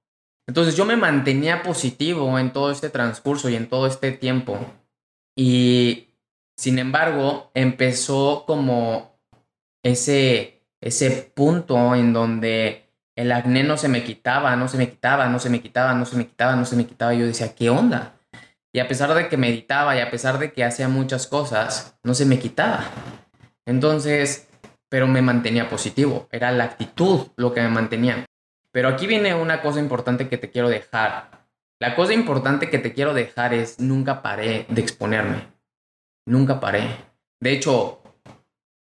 Entonces 0.46 0.74
yo 0.74 0.86
me 0.86 0.96
mantenía 0.96 1.62
positivo 1.62 2.38
en 2.38 2.52
todo 2.52 2.70
este 2.70 2.88
transcurso 2.88 3.50
y 3.50 3.56
en 3.56 3.68
todo 3.68 3.86
este 3.86 4.12
tiempo. 4.12 4.58
Y 5.36 6.08
sin 6.56 6.78
embargo, 6.78 7.50
empezó 7.54 8.44
como 8.46 9.18
ese, 9.82 10.62
ese 10.80 11.10
punto 11.34 11.94
en 11.94 12.12
donde 12.12 12.88
el 13.16 13.32
acné 13.32 13.64
no 13.64 13.76
se 13.76 13.88
me 13.88 14.04
quitaba, 14.04 14.56
no 14.56 14.68
se 14.68 14.78
me 14.78 14.88
quitaba, 14.88 15.28
no 15.28 15.38
se 15.38 15.50
me 15.50 15.60
quitaba, 15.60 15.94
no 15.94 16.06
se 16.06 16.16
me 16.16 16.26
quitaba, 16.26 16.56
no 16.56 16.64
se 16.64 16.76
me 16.76 16.86
quitaba. 16.86 17.14
Y 17.14 17.20
yo 17.20 17.26
decía, 17.26 17.54
¿qué 17.54 17.70
onda? 17.70 18.14
Y 18.72 18.80
a 18.80 18.88
pesar 18.88 19.12
de 19.14 19.28
que 19.28 19.36
meditaba 19.36 19.96
y 19.96 20.00
a 20.00 20.10
pesar 20.10 20.38
de 20.38 20.52
que 20.52 20.64
hacía 20.64 20.88
muchas 20.88 21.26
cosas, 21.26 21.98
no 22.02 22.14
se 22.14 22.24
me 22.24 22.38
quitaba. 22.38 22.84
Entonces, 23.66 24.48
pero 24.88 25.06
me 25.06 25.22
mantenía 25.22 25.68
positivo. 25.68 26.28
Era 26.32 26.52
la 26.52 26.64
actitud 26.64 27.28
lo 27.36 27.52
que 27.52 27.60
me 27.60 27.68
mantenía. 27.68 28.24
Pero 28.72 28.88
aquí 28.88 29.06
viene 29.06 29.34
una 29.34 29.60
cosa 29.60 29.78
importante 29.80 30.28
que 30.28 30.38
te 30.38 30.50
quiero 30.50 30.68
dejar. 30.68 31.46
La 31.80 31.94
cosa 31.94 32.14
importante 32.14 32.70
que 32.70 32.78
te 32.78 32.92
quiero 32.92 33.12
dejar 33.12 33.52
es 33.52 33.78
nunca 33.80 34.22
paré 34.22 34.66
de 34.68 34.80
exponerme. 34.80 35.48
Nunca 36.26 36.60
paré. 36.60 36.96
De 37.40 37.52
hecho, 37.52 38.02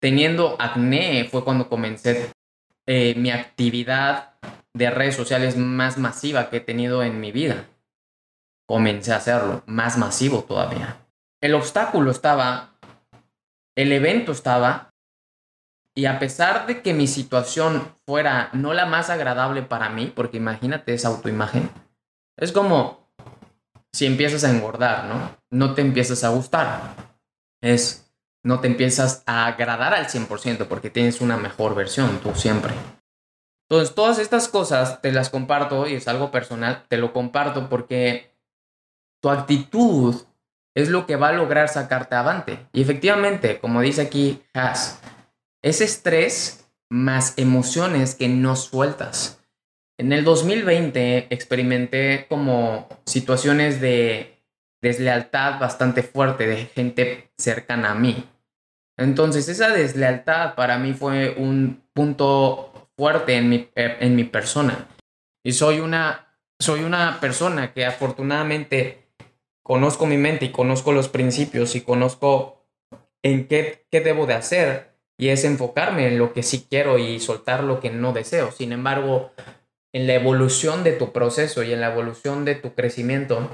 teniendo 0.00 0.56
acné 0.60 1.28
fue 1.30 1.42
cuando 1.42 1.68
comencé 1.68 2.30
eh, 2.86 3.14
mi 3.16 3.30
actividad 3.30 4.34
de 4.74 4.90
redes 4.90 5.16
sociales 5.16 5.56
más 5.56 5.98
masiva 5.98 6.50
que 6.50 6.58
he 6.58 6.60
tenido 6.60 7.02
en 7.02 7.20
mi 7.20 7.32
vida. 7.32 7.69
Comencé 8.70 9.12
a 9.12 9.16
hacerlo, 9.16 9.64
más 9.66 9.98
masivo 9.98 10.44
todavía. 10.44 11.04
El 11.42 11.56
obstáculo 11.56 12.12
estaba, 12.12 12.78
el 13.76 13.90
evento 13.90 14.30
estaba, 14.30 14.94
y 15.92 16.04
a 16.04 16.20
pesar 16.20 16.68
de 16.68 16.80
que 16.80 16.94
mi 16.94 17.08
situación 17.08 17.96
fuera 18.06 18.48
no 18.52 18.72
la 18.72 18.86
más 18.86 19.10
agradable 19.10 19.62
para 19.62 19.88
mí, 19.88 20.12
porque 20.14 20.36
imagínate 20.36 20.94
esa 20.94 21.08
autoimagen, 21.08 21.68
es 22.36 22.52
como 22.52 23.12
si 23.92 24.06
empiezas 24.06 24.44
a 24.44 24.52
engordar, 24.52 25.06
¿no? 25.06 25.36
No 25.50 25.74
te 25.74 25.82
empiezas 25.82 26.22
a 26.22 26.28
gustar. 26.28 26.94
Es 27.60 28.14
no 28.44 28.60
te 28.60 28.68
empiezas 28.68 29.24
a 29.26 29.46
agradar 29.46 29.94
al 29.94 30.06
100% 30.06 30.68
porque 30.68 30.90
tienes 30.90 31.20
una 31.20 31.36
mejor 31.36 31.74
versión 31.74 32.20
tú 32.20 32.36
siempre. 32.36 32.72
Entonces, 33.68 33.96
todas 33.96 34.20
estas 34.20 34.46
cosas 34.46 35.02
te 35.02 35.10
las 35.10 35.28
comparto 35.28 35.88
y 35.88 35.94
es 35.94 36.06
algo 36.06 36.30
personal, 36.30 36.84
te 36.86 36.98
lo 36.98 37.12
comparto 37.12 37.68
porque 37.68 38.29
tu 39.20 39.30
actitud 39.30 40.16
es 40.74 40.88
lo 40.88 41.06
que 41.06 41.16
va 41.16 41.28
a 41.28 41.32
lograr 41.32 41.68
sacarte 41.68 42.14
avante. 42.14 42.66
Y 42.72 42.82
efectivamente, 42.82 43.58
como 43.58 43.80
dice 43.80 44.02
aquí 44.02 44.42
Has, 44.54 45.00
es 45.62 45.80
estrés 45.80 46.70
más 46.88 47.38
emociones 47.38 48.14
que 48.14 48.28
no 48.28 48.56
sueltas. 48.56 49.40
En 49.98 50.12
el 50.12 50.24
2020 50.24 51.26
experimenté 51.30 52.26
como 52.28 52.88
situaciones 53.04 53.80
de 53.80 54.42
deslealtad 54.80 55.60
bastante 55.60 56.02
fuerte 56.02 56.46
de 56.46 56.66
gente 56.66 57.30
cercana 57.36 57.90
a 57.90 57.94
mí. 57.94 58.26
Entonces 58.96 59.48
esa 59.48 59.68
deslealtad 59.68 60.54
para 60.54 60.78
mí 60.78 60.94
fue 60.94 61.34
un 61.36 61.82
punto 61.92 62.88
fuerte 62.96 63.34
en 63.34 63.48
mi, 63.50 63.68
en 63.74 64.16
mi 64.16 64.24
persona. 64.24 64.88
Y 65.44 65.52
soy 65.52 65.80
una, 65.80 66.34
soy 66.58 66.82
una 66.82 67.20
persona 67.20 67.72
que 67.72 67.84
afortunadamente 67.84 69.09
conozco 69.70 70.04
mi 70.04 70.16
mente 70.16 70.46
y 70.46 70.50
conozco 70.50 70.90
los 70.90 71.08
principios 71.08 71.76
y 71.76 71.82
conozco 71.82 72.66
en 73.22 73.46
qué, 73.46 73.86
qué 73.88 74.00
debo 74.00 74.26
de 74.26 74.34
hacer. 74.34 74.96
Y 75.16 75.28
es 75.28 75.44
enfocarme 75.44 76.08
en 76.08 76.18
lo 76.18 76.32
que 76.32 76.42
sí 76.42 76.66
quiero 76.68 76.98
y 76.98 77.20
soltar 77.20 77.62
lo 77.62 77.78
que 77.78 77.88
no 77.88 78.12
deseo. 78.12 78.50
Sin 78.50 78.72
embargo, 78.72 79.30
en 79.92 80.08
la 80.08 80.14
evolución 80.14 80.82
de 80.82 80.90
tu 80.90 81.12
proceso 81.12 81.62
y 81.62 81.72
en 81.72 81.80
la 81.80 81.92
evolución 81.92 82.44
de 82.44 82.56
tu 82.56 82.74
crecimiento, 82.74 83.48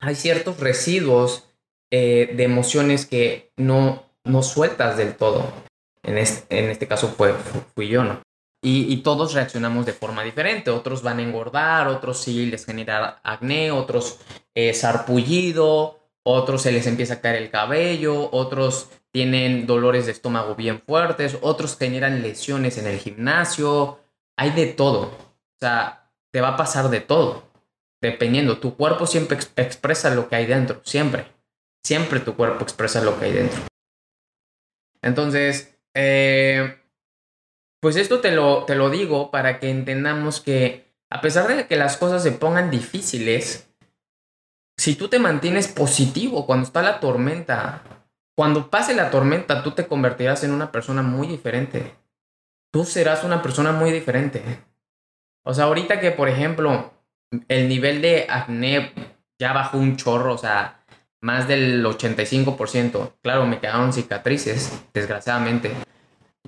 hay 0.00 0.16
ciertos 0.16 0.58
residuos 0.58 1.48
eh, 1.92 2.32
de 2.34 2.42
emociones 2.42 3.06
que 3.06 3.52
no, 3.56 4.10
no 4.24 4.42
sueltas 4.42 4.96
del 4.96 5.14
todo. 5.14 5.52
En 6.02 6.18
este, 6.18 6.58
en 6.58 6.68
este 6.68 6.88
caso 6.88 7.14
fue, 7.16 7.32
fui 7.76 7.86
yo, 7.86 8.02
¿no? 8.02 8.22
Y, 8.60 8.96
todos 8.98 9.34
reaccionamos 9.34 9.86
de 9.86 9.92
forma 9.92 10.24
diferente. 10.24 10.70
Otros 10.70 11.02
van 11.02 11.20
a 11.20 11.22
engordar, 11.22 11.86
otros 11.88 12.20
sí 12.20 12.46
les 12.46 12.66
genera 12.66 13.20
acné, 13.22 13.70
otros 13.70 14.18
eh, 14.54 14.74
sarpullido, 14.74 16.00
otros 16.24 16.62
se 16.62 16.72
les 16.72 16.86
empieza 16.88 17.14
a 17.14 17.20
caer 17.20 17.36
el 17.36 17.50
cabello, 17.50 18.28
otros 18.32 18.90
tienen 19.12 19.66
dolores 19.66 20.06
de 20.06 20.12
estómago 20.12 20.56
bien 20.56 20.82
fuertes, 20.84 21.38
otros 21.40 21.78
generan 21.78 22.20
lesiones 22.20 22.78
en 22.78 22.88
el 22.88 22.98
gimnasio. 22.98 24.00
Hay 24.36 24.50
de 24.50 24.66
todo. 24.66 25.02
O 25.02 25.58
sea, 25.60 26.10
te 26.32 26.40
va 26.40 26.48
a 26.48 26.56
pasar 26.56 26.90
de 26.90 27.00
todo 27.00 27.48
dependiendo, 28.00 28.58
tu 28.58 28.76
cuerpo 28.76 29.06
siempre 29.06 29.38
expresa 29.56 30.14
lo 30.14 30.28
que 30.28 30.36
hay 30.36 30.46
dentro, 30.46 30.80
siempre. 30.84 31.26
Siempre 31.82 32.20
tu 32.20 32.34
cuerpo 32.34 32.62
expresa 32.62 33.02
lo 33.02 33.18
que 33.18 33.26
hay 33.26 33.32
dentro. 33.32 33.60
Entonces, 35.02 35.76
eh, 35.94 36.76
pues 37.80 37.96
esto 37.96 38.20
te 38.20 38.32
lo, 38.32 38.64
te 38.64 38.74
lo 38.74 38.90
digo 38.90 39.30
para 39.30 39.58
que 39.58 39.70
entendamos 39.70 40.40
que 40.40 40.88
a 41.10 41.20
pesar 41.20 41.48
de 41.48 41.66
que 41.66 41.76
las 41.76 41.96
cosas 41.96 42.22
se 42.22 42.32
pongan 42.32 42.70
difíciles, 42.70 43.70
si 44.76 44.94
tú 44.94 45.08
te 45.08 45.18
mantienes 45.18 45.68
positivo 45.68 46.46
cuando 46.46 46.66
está 46.66 46.82
la 46.82 47.00
tormenta, 47.00 47.82
cuando 48.36 48.70
pase 48.70 48.94
la 48.94 49.10
tormenta, 49.10 49.62
tú 49.62 49.72
te 49.72 49.86
convertirás 49.86 50.44
en 50.44 50.52
una 50.52 50.70
persona 50.70 51.02
muy 51.02 51.26
diferente. 51.26 51.96
Tú 52.70 52.84
serás 52.84 53.24
una 53.24 53.42
persona 53.42 53.72
muy 53.72 53.90
diferente. 53.90 54.42
O 55.44 55.54
sea, 55.54 55.64
ahorita 55.64 55.98
que, 55.98 56.12
por 56.12 56.28
ejemplo, 56.28 56.92
el 57.48 57.68
nivel 57.68 58.02
de 58.02 58.26
acné 58.28 58.92
ya 59.40 59.52
bajó 59.52 59.78
un 59.78 59.96
chorro, 59.96 60.34
o 60.34 60.38
sea, 60.38 60.84
más 61.20 61.48
del 61.48 61.84
85%. 61.84 63.14
Claro, 63.22 63.46
me 63.46 63.58
quedaron 63.58 63.92
cicatrices, 63.92 64.84
desgraciadamente. 64.92 65.72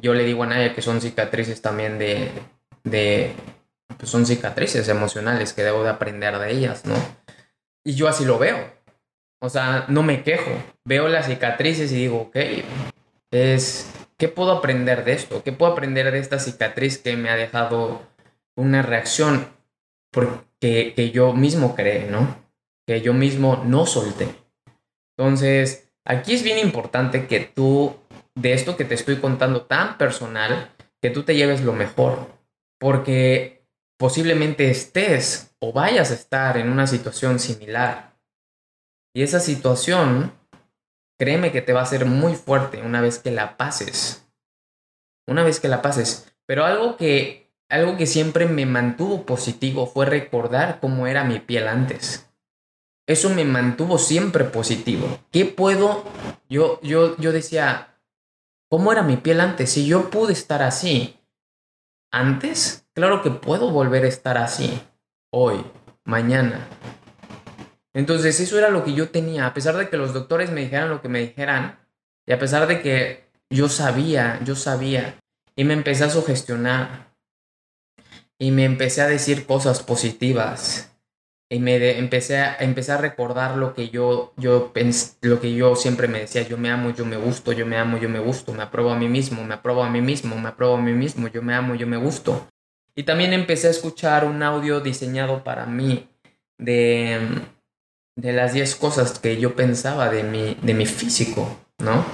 Yo 0.00 0.14
le 0.14 0.24
digo 0.24 0.42
a 0.42 0.46
Naya 0.46 0.74
que 0.74 0.82
son 0.82 1.00
cicatrices 1.00 1.62
también 1.62 1.98
de, 1.98 2.30
de 2.84 3.32
pues 3.96 4.10
son 4.10 4.26
cicatrices 4.26 4.88
emocionales 4.88 5.52
que 5.52 5.62
debo 5.62 5.82
de 5.82 5.90
aprender 5.90 6.38
de 6.38 6.50
ellas, 6.52 6.84
¿no? 6.84 6.94
Y 7.84 7.94
yo 7.94 8.08
así 8.08 8.24
lo 8.24 8.38
veo. 8.38 8.72
O 9.40 9.48
sea, 9.48 9.86
no 9.88 10.02
me 10.02 10.22
quejo. 10.22 10.50
Veo 10.84 11.08
las 11.08 11.26
cicatrices 11.26 11.92
y 11.92 11.96
digo, 11.96 12.20
ok, 12.22 12.36
es, 13.30 13.90
¿qué 14.18 14.28
puedo 14.28 14.52
aprender 14.52 15.04
de 15.04 15.12
esto? 15.12 15.42
¿Qué 15.42 15.52
puedo 15.52 15.72
aprender 15.72 16.10
de 16.10 16.18
esta 16.18 16.38
cicatriz 16.38 16.98
que 16.98 17.16
me 17.16 17.30
ha 17.30 17.36
dejado 17.36 18.02
una 18.56 18.82
reacción? 18.82 19.46
porque, 20.10 20.92
que 20.94 21.10
yo 21.10 21.32
mismo 21.32 21.74
creé, 21.74 22.10
¿no? 22.10 22.36
Que 22.86 23.00
yo 23.00 23.14
mismo 23.14 23.62
no 23.64 23.86
solté. 23.86 24.28
Entonces, 25.16 25.90
aquí 26.04 26.34
es 26.34 26.42
bien 26.42 26.58
importante 26.58 27.26
que 27.26 27.40
tú, 27.40 27.96
de 28.35 28.53
esto 28.53 28.77
que 28.77 28.85
te 28.85 28.95
estoy 28.95 29.16
contando 29.16 29.62
tan 29.62 29.99
personal, 29.99 30.71
que 31.01 31.11
tú 31.11 31.23
te 31.23 31.35
lleves 31.35 31.62
lo 31.62 31.73
mejor, 31.73 32.29
porque 32.79 33.66
posiblemente 33.99 34.71
estés 34.71 35.55
o 35.59 35.73
vayas 35.73 36.11
a 36.11 36.14
estar 36.14 36.57
en 36.57 36.71
una 36.71 36.87
situación 36.87 37.38
similar. 37.38 38.16
Y 39.14 39.23
esa 39.23 39.40
situación, 39.40 40.33
créeme 41.19 41.53
que 41.53 41.62
te 41.62 41.73
va 41.73 41.83
a 41.83 41.87
ser 41.87 42.07
muy 42.07 42.35
fuerte 42.35 42.81
una 42.83 43.01
vez 43.01 43.19
que 43.19 43.31
la 43.31 43.57
pases. 43.57 44.27
Una 45.27 45.43
vez 45.43 45.61
que 45.61 45.69
la 45.69 45.83
pases. 45.83 46.33
Pero 46.47 46.64
algo 46.64 46.97
que 46.97 47.40
algo 47.71 47.97
que 47.97 48.07
siempre 48.07 48.47
me 48.47 48.66
mantuvo 48.66 49.25
positivo 49.25 49.87
fue 49.87 50.05
recordar 50.05 50.81
cómo 50.81 51.07
era 51.07 51.23
mi 51.23 51.38
piel 51.38 51.69
antes. 51.69 52.29
Eso 53.07 53.31
me 53.31 53.45
mantuvo 53.45 53.97
siempre 53.97 54.45
positivo. 54.45 55.21
¿Qué 55.31 55.45
puedo? 55.45 56.05
Yo, 56.49 56.81
yo, 56.83 57.16
yo 57.19 57.31
decía, 57.33 57.89
¿cómo 58.70 58.92
era 58.92 59.02
mi 59.02 59.16
piel 59.16 59.40
antes? 59.40 59.70
Si 59.70 59.87
yo 59.87 60.09
pude 60.09 60.33
estar 60.33 60.62
así 60.62 61.18
antes, 62.11 62.87
claro 62.94 63.20
que 63.22 63.30
puedo 63.30 63.70
volver 63.70 64.04
a 64.04 64.09
estar 64.09 64.38
así. 64.38 64.80
Hoy, 65.33 65.64
mañana. 66.04 66.66
Entonces 67.92 68.38
eso 68.40 68.56
era 68.59 68.70
lo 68.70 68.85
que 68.85 68.94
yo 68.94 69.11
tenía. 69.11 69.46
A 69.46 69.54
pesar 69.54 69.76
de 69.76 69.90
que 69.90 69.96
los 69.96 70.14
doctores 70.14 70.50
me 70.50 70.62
dijeran 70.62 70.88
lo 70.88 71.02
que 71.02 71.09
me 71.09 71.20
dijeran, 71.20 71.78
y 72.26 72.33
a 72.33 72.38
pesar 72.38 72.66
de 72.66 72.80
que 72.80 73.28
yo 73.50 73.68
sabía, 73.68 74.38
yo 74.44 74.54
sabía, 74.54 75.18
y 75.56 75.64
me 75.64 75.74
empecé 75.74 76.04
a 76.04 76.11
sugestionar 76.11 77.11
y 78.38 78.52
me 78.52 78.64
empecé 78.64 79.02
a 79.02 79.09
decir 79.09 79.46
cosas 79.46 79.83
positivas 79.83 80.89
y 81.52 81.58
me 81.58 81.98
empecé 81.98 82.38
a 82.38 82.56
empecé 82.60 82.92
a 82.92 82.96
recordar 82.96 83.56
lo 83.56 83.74
que 83.74 83.90
yo 83.90 84.32
yo 84.36 84.72
lo 85.22 85.40
que 85.40 85.52
yo 85.52 85.74
siempre 85.74 86.06
me 86.06 86.20
decía 86.20 86.42
yo 86.42 86.56
me 86.56 86.70
amo 86.70 86.90
yo 86.94 87.04
me 87.04 87.16
gusto 87.16 87.52
yo 87.52 87.66
me 87.66 87.76
amo 87.76 87.98
yo 87.98 88.08
me 88.08 88.20
gusto 88.20 88.54
me 88.54 88.62
apruebo 88.62 88.92
a 88.92 88.96
mí 88.96 89.08
mismo 89.08 89.42
me 89.44 89.54
apruebo 89.54 89.82
a 89.82 89.90
mí 89.90 90.00
mismo 90.00 90.36
me 90.36 90.48
apruebo 90.48 90.76
a 90.76 90.80
mí 90.80 90.92
mismo 90.92 91.26
yo 91.28 91.42
me 91.42 91.54
amo 91.54 91.74
yo 91.74 91.86
me 91.86 91.96
gusto. 91.96 92.48
Y 92.94 93.04
también 93.04 93.32
empecé 93.32 93.68
a 93.68 93.70
escuchar 93.70 94.24
un 94.24 94.42
audio 94.42 94.80
diseñado 94.80 95.42
para 95.44 95.66
mí 95.66 96.08
de 96.58 97.18
de 98.16 98.32
las 98.32 98.52
10 98.52 98.76
cosas 98.76 99.18
que 99.18 99.40
yo 99.40 99.56
pensaba 99.56 100.08
de 100.08 100.22
mi 100.22 100.56
de 100.62 100.74
mi 100.74 100.86
físico 100.86 101.58
no 101.78 102.04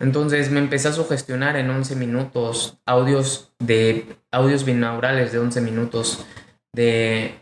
entonces 0.00 0.50
me 0.50 0.60
empecé 0.60 0.88
a 0.88 0.92
sugestionar 0.92 1.56
en 1.56 1.70
11 1.70 1.96
minutos, 1.96 2.78
audios 2.86 3.52
de 3.58 4.16
audios 4.30 4.64
binaurales 4.64 5.32
de 5.32 5.40
11 5.40 5.60
minutos 5.60 6.24
de, 6.72 7.34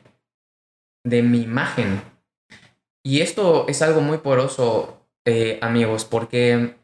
de 1.07 1.23
mi 1.23 1.43
imagen. 1.43 2.03
Y 3.03 3.21
esto 3.21 3.67
es 3.69 3.83
algo 3.83 4.01
muy 4.01 4.19
poroso, 4.19 5.01
eh, 5.25 5.59
amigos, 5.63 6.05
porque 6.05 6.77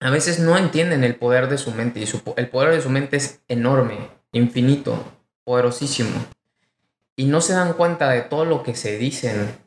a 0.00 0.10
veces 0.10 0.40
no 0.40 0.58
entienden 0.58 1.04
el 1.04 1.16
poder 1.16 1.48
de 1.48 1.58
su 1.58 1.70
mente 1.70 2.00
y 2.00 2.04
el 2.36 2.48
poder 2.48 2.74
de 2.74 2.82
su 2.82 2.90
mente 2.90 3.16
es 3.16 3.42
enorme, 3.48 4.10
infinito, 4.32 5.02
poderosísimo. 5.44 6.26
Y 7.16 7.26
no 7.26 7.40
se 7.40 7.52
dan 7.52 7.74
cuenta 7.74 8.10
de 8.10 8.22
todo 8.22 8.44
lo 8.44 8.62
que 8.62 8.74
se 8.74 8.98
dicen 8.98 9.64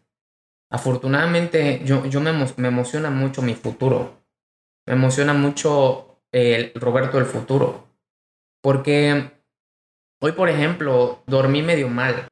afortunadamente 0.70 1.82
yo, 1.86 2.06
yo 2.06 2.22
me, 2.22 2.32
me 2.58 2.68
emociona 2.68 3.10
mucho 3.10 3.42
mi 3.42 3.56
futuro. 3.56 4.22
Me 4.86 4.94
emociona 4.94 5.34
mucho 5.34 6.22
el 6.32 6.72
Roberto 6.76 7.18
del 7.18 7.26
futuro. 7.26 7.88
Porque 8.62 9.32
hoy, 10.22 10.32
por 10.34 10.50
ejemplo, 10.50 11.24
dormí 11.28 11.62
medio 11.62 11.90
mal. 11.90 12.28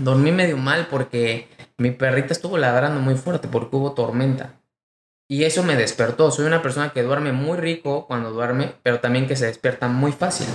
Dormí 0.00 0.32
medio 0.32 0.56
mal 0.56 0.88
porque 0.90 1.48
mi 1.78 1.90
perrita 1.90 2.32
estuvo 2.32 2.58
ladrando 2.58 3.00
muy 3.00 3.14
fuerte 3.14 3.48
porque 3.48 3.76
hubo 3.76 3.92
tormenta. 3.92 4.60
Y 5.28 5.44
eso 5.44 5.62
me 5.62 5.76
despertó. 5.76 6.30
Soy 6.30 6.46
una 6.46 6.62
persona 6.62 6.90
que 6.92 7.02
duerme 7.02 7.32
muy 7.32 7.56
rico 7.56 8.06
cuando 8.06 8.32
duerme, 8.32 8.72
pero 8.82 9.00
también 9.00 9.28
que 9.28 9.36
se 9.36 9.46
despierta 9.46 9.86
muy 9.86 10.12
fácil. 10.12 10.48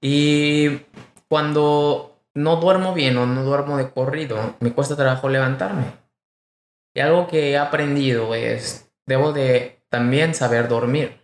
Y 0.00 0.80
cuando 1.28 2.18
no 2.34 2.56
duermo 2.56 2.94
bien 2.94 3.16
o 3.18 3.26
no 3.26 3.44
duermo 3.44 3.76
de 3.76 3.90
corrido, 3.90 4.56
me 4.60 4.72
cuesta 4.72 4.96
trabajo 4.96 5.28
levantarme. 5.28 5.84
Y 6.94 7.00
algo 7.00 7.28
que 7.28 7.52
he 7.52 7.58
aprendido 7.58 8.34
es, 8.34 8.90
debo 9.06 9.32
de 9.32 9.80
también 9.88 10.34
saber 10.34 10.66
dormir. 10.66 11.19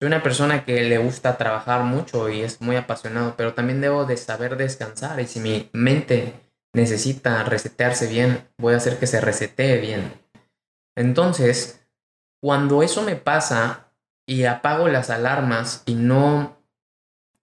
Soy 0.00 0.06
una 0.06 0.22
persona 0.22 0.64
que 0.64 0.82
le 0.82 0.96
gusta 0.96 1.36
trabajar 1.36 1.82
mucho 1.84 2.30
y 2.30 2.40
es 2.40 2.62
muy 2.62 2.76
apasionado, 2.76 3.34
pero 3.36 3.52
también 3.52 3.82
debo 3.82 4.06
de 4.06 4.16
saber 4.16 4.56
descansar 4.56 5.20
y 5.20 5.26
si 5.26 5.40
mi 5.40 5.68
mente 5.74 6.32
necesita 6.72 7.44
resetearse 7.44 8.06
bien, 8.06 8.48
voy 8.56 8.72
a 8.72 8.78
hacer 8.78 8.98
que 8.98 9.06
se 9.06 9.20
resetee 9.20 9.78
bien. 9.78 10.14
Entonces, 10.96 11.86
cuando 12.42 12.82
eso 12.82 13.02
me 13.02 13.14
pasa 13.16 13.92
y 14.26 14.44
apago 14.44 14.88
las 14.88 15.10
alarmas 15.10 15.82
y 15.84 15.94
no 15.94 16.56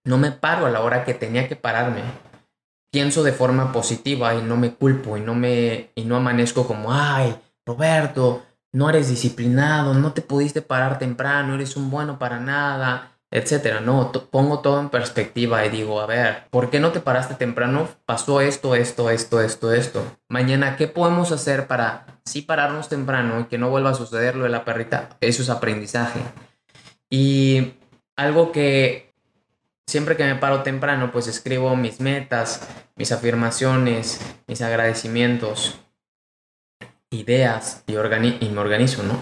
no 0.03 0.17
me 0.17 0.31
paro 0.31 0.65
a 0.65 0.71
la 0.71 0.81
hora 0.81 1.03
que 1.03 1.13
tenía 1.13 1.47
que 1.47 1.57
pararme, 1.57 2.01
pienso 2.91 3.21
de 3.21 3.33
forma 3.33 3.71
positiva 3.71 4.33
y 4.33 4.41
no 4.41 4.57
me 4.57 4.73
culpo 4.73 5.15
y 5.17 5.21
no 5.21 5.35
me 5.35 5.91
y 5.93 6.05
no 6.05 6.15
amanezco 6.15 6.65
como, 6.65 6.91
"Ay, 6.91 7.37
Roberto, 7.67 8.46
no 8.71 8.89
eres 8.89 9.09
disciplinado, 9.09 9.93
no 9.93 10.13
te 10.13 10.21
pudiste 10.21 10.61
parar 10.61 10.99
temprano, 10.99 11.55
eres 11.55 11.75
un 11.75 11.89
bueno 11.89 12.19
para 12.19 12.39
nada." 12.39 13.17
etcétera. 13.31 13.81
No, 13.81 14.11
pongo 14.31 14.59
todo 14.59 14.79
en 14.79 14.89
perspectiva 14.89 15.65
y 15.65 15.69
digo, 15.69 15.99
a 15.99 16.05
ver, 16.05 16.47
¿por 16.49 16.69
qué 16.69 16.79
no 16.79 16.91
te 16.91 16.99
paraste 16.99 17.35
temprano? 17.35 17.87
Pasó 18.05 18.41
esto, 18.41 18.75
esto, 18.75 19.09
esto, 19.09 19.41
esto, 19.41 19.73
esto. 19.73 20.03
Mañana, 20.29 20.77
¿qué 20.77 20.87
podemos 20.87 21.31
hacer 21.31 21.67
para 21.67 22.05
sí 22.25 22.41
pararnos 22.41 22.89
temprano 22.89 23.41
y 23.41 23.45
que 23.45 23.57
no 23.57 23.69
vuelva 23.69 23.91
a 23.91 23.95
suceder 23.95 24.35
lo 24.35 24.43
de 24.43 24.49
la 24.49 24.65
perrita? 24.65 25.09
Eso 25.21 25.41
es 25.41 25.49
aprendizaje. 25.49 26.21
Y 27.09 27.73
algo 28.15 28.51
que 28.51 29.13
siempre 29.85 30.15
que 30.15 30.25
me 30.25 30.35
paro 30.35 30.63
temprano, 30.63 31.11
pues 31.11 31.27
escribo 31.27 31.75
mis 31.75 31.99
metas, 31.99 32.67
mis 32.95 33.11
afirmaciones, 33.11 34.21
mis 34.47 34.61
agradecimientos, 34.61 35.79
ideas 37.09 37.83
y, 37.87 37.93
y 37.93 38.49
me 38.49 38.59
organizo, 38.59 39.03
¿no? 39.03 39.21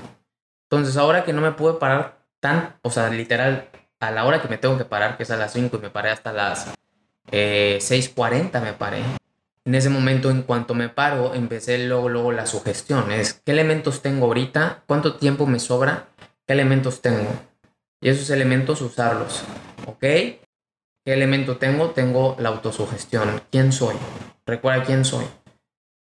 Entonces, 0.69 0.97
ahora 0.97 1.23
que 1.23 1.33
no 1.33 1.41
me 1.41 1.51
puedo 1.51 1.79
parar 1.79 2.25
tan, 2.39 2.77
o 2.81 2.89
sea, 2.89 3.09
literal, 3.09 3.69
a 3.99 4.11
la 4.11 4.25
hora 4.25 4.41
que 4.41 4.47
me 4.47 4.57
tengo 4.57 4.77
que 4.77 4.85
parar, 4.85 5.17
que 5.17 5.23
es 5.23 5.31
a 5.31 5.37
las 5.37 5.53
5 5.53 5.77
y 5.77 5.79
me 5.79 5.89
paré 5.89 6.09
hasta 6.09 6.33
las 6.33 6.73
6.40 7.31 8.57
eh, 8.57 8.61
me 8.61 8.73
paré. 8.73 9.03
En 9.63 9.73
ese 9.73 9.89
momento, 9.89 10.29
en 10.29 10.43
cuanto 10.43 10.75
me 10.75 10.89
paro, 10.89 11.33
empecé 11.33 11.87
luego, 11.87 12.09
luego 12.09 12.31
la 12.31 12.45
sugestión. 12.45 13.11
Es, 13.11 13.33
¿qué 13.33 13.51
elementos 13.51 14.01
tengo 14.01 14.27
ahorita? 14.27 14.83
¿Cuánto 14.85 15.15
tiempo 15.15 15.47
me 15.47 15.59
sobra? 15.59 16.07
¿Qué 16.45 16.53
elementos 16.53 17.01
tengo? 17.01 17.29
Y 17.99 18.09
esos 18.09 18.29
elementos 18.29 18.81
usarlos. 18.81 19.43
¿Ok? 19.87 19.99
¿Qué 19.99 20.39
elemento 21.05 21.57
tengo? 21.57 21.91
Tengo 21.91 22.35
la 22.39 22.49
autosugestión. 22.49 23.41
¿Quién 23.51 23.71
soy? 23.71 23.95
Recuerda 24.45 24.83
quién 24.83 25.03
soy. 25.03 25.25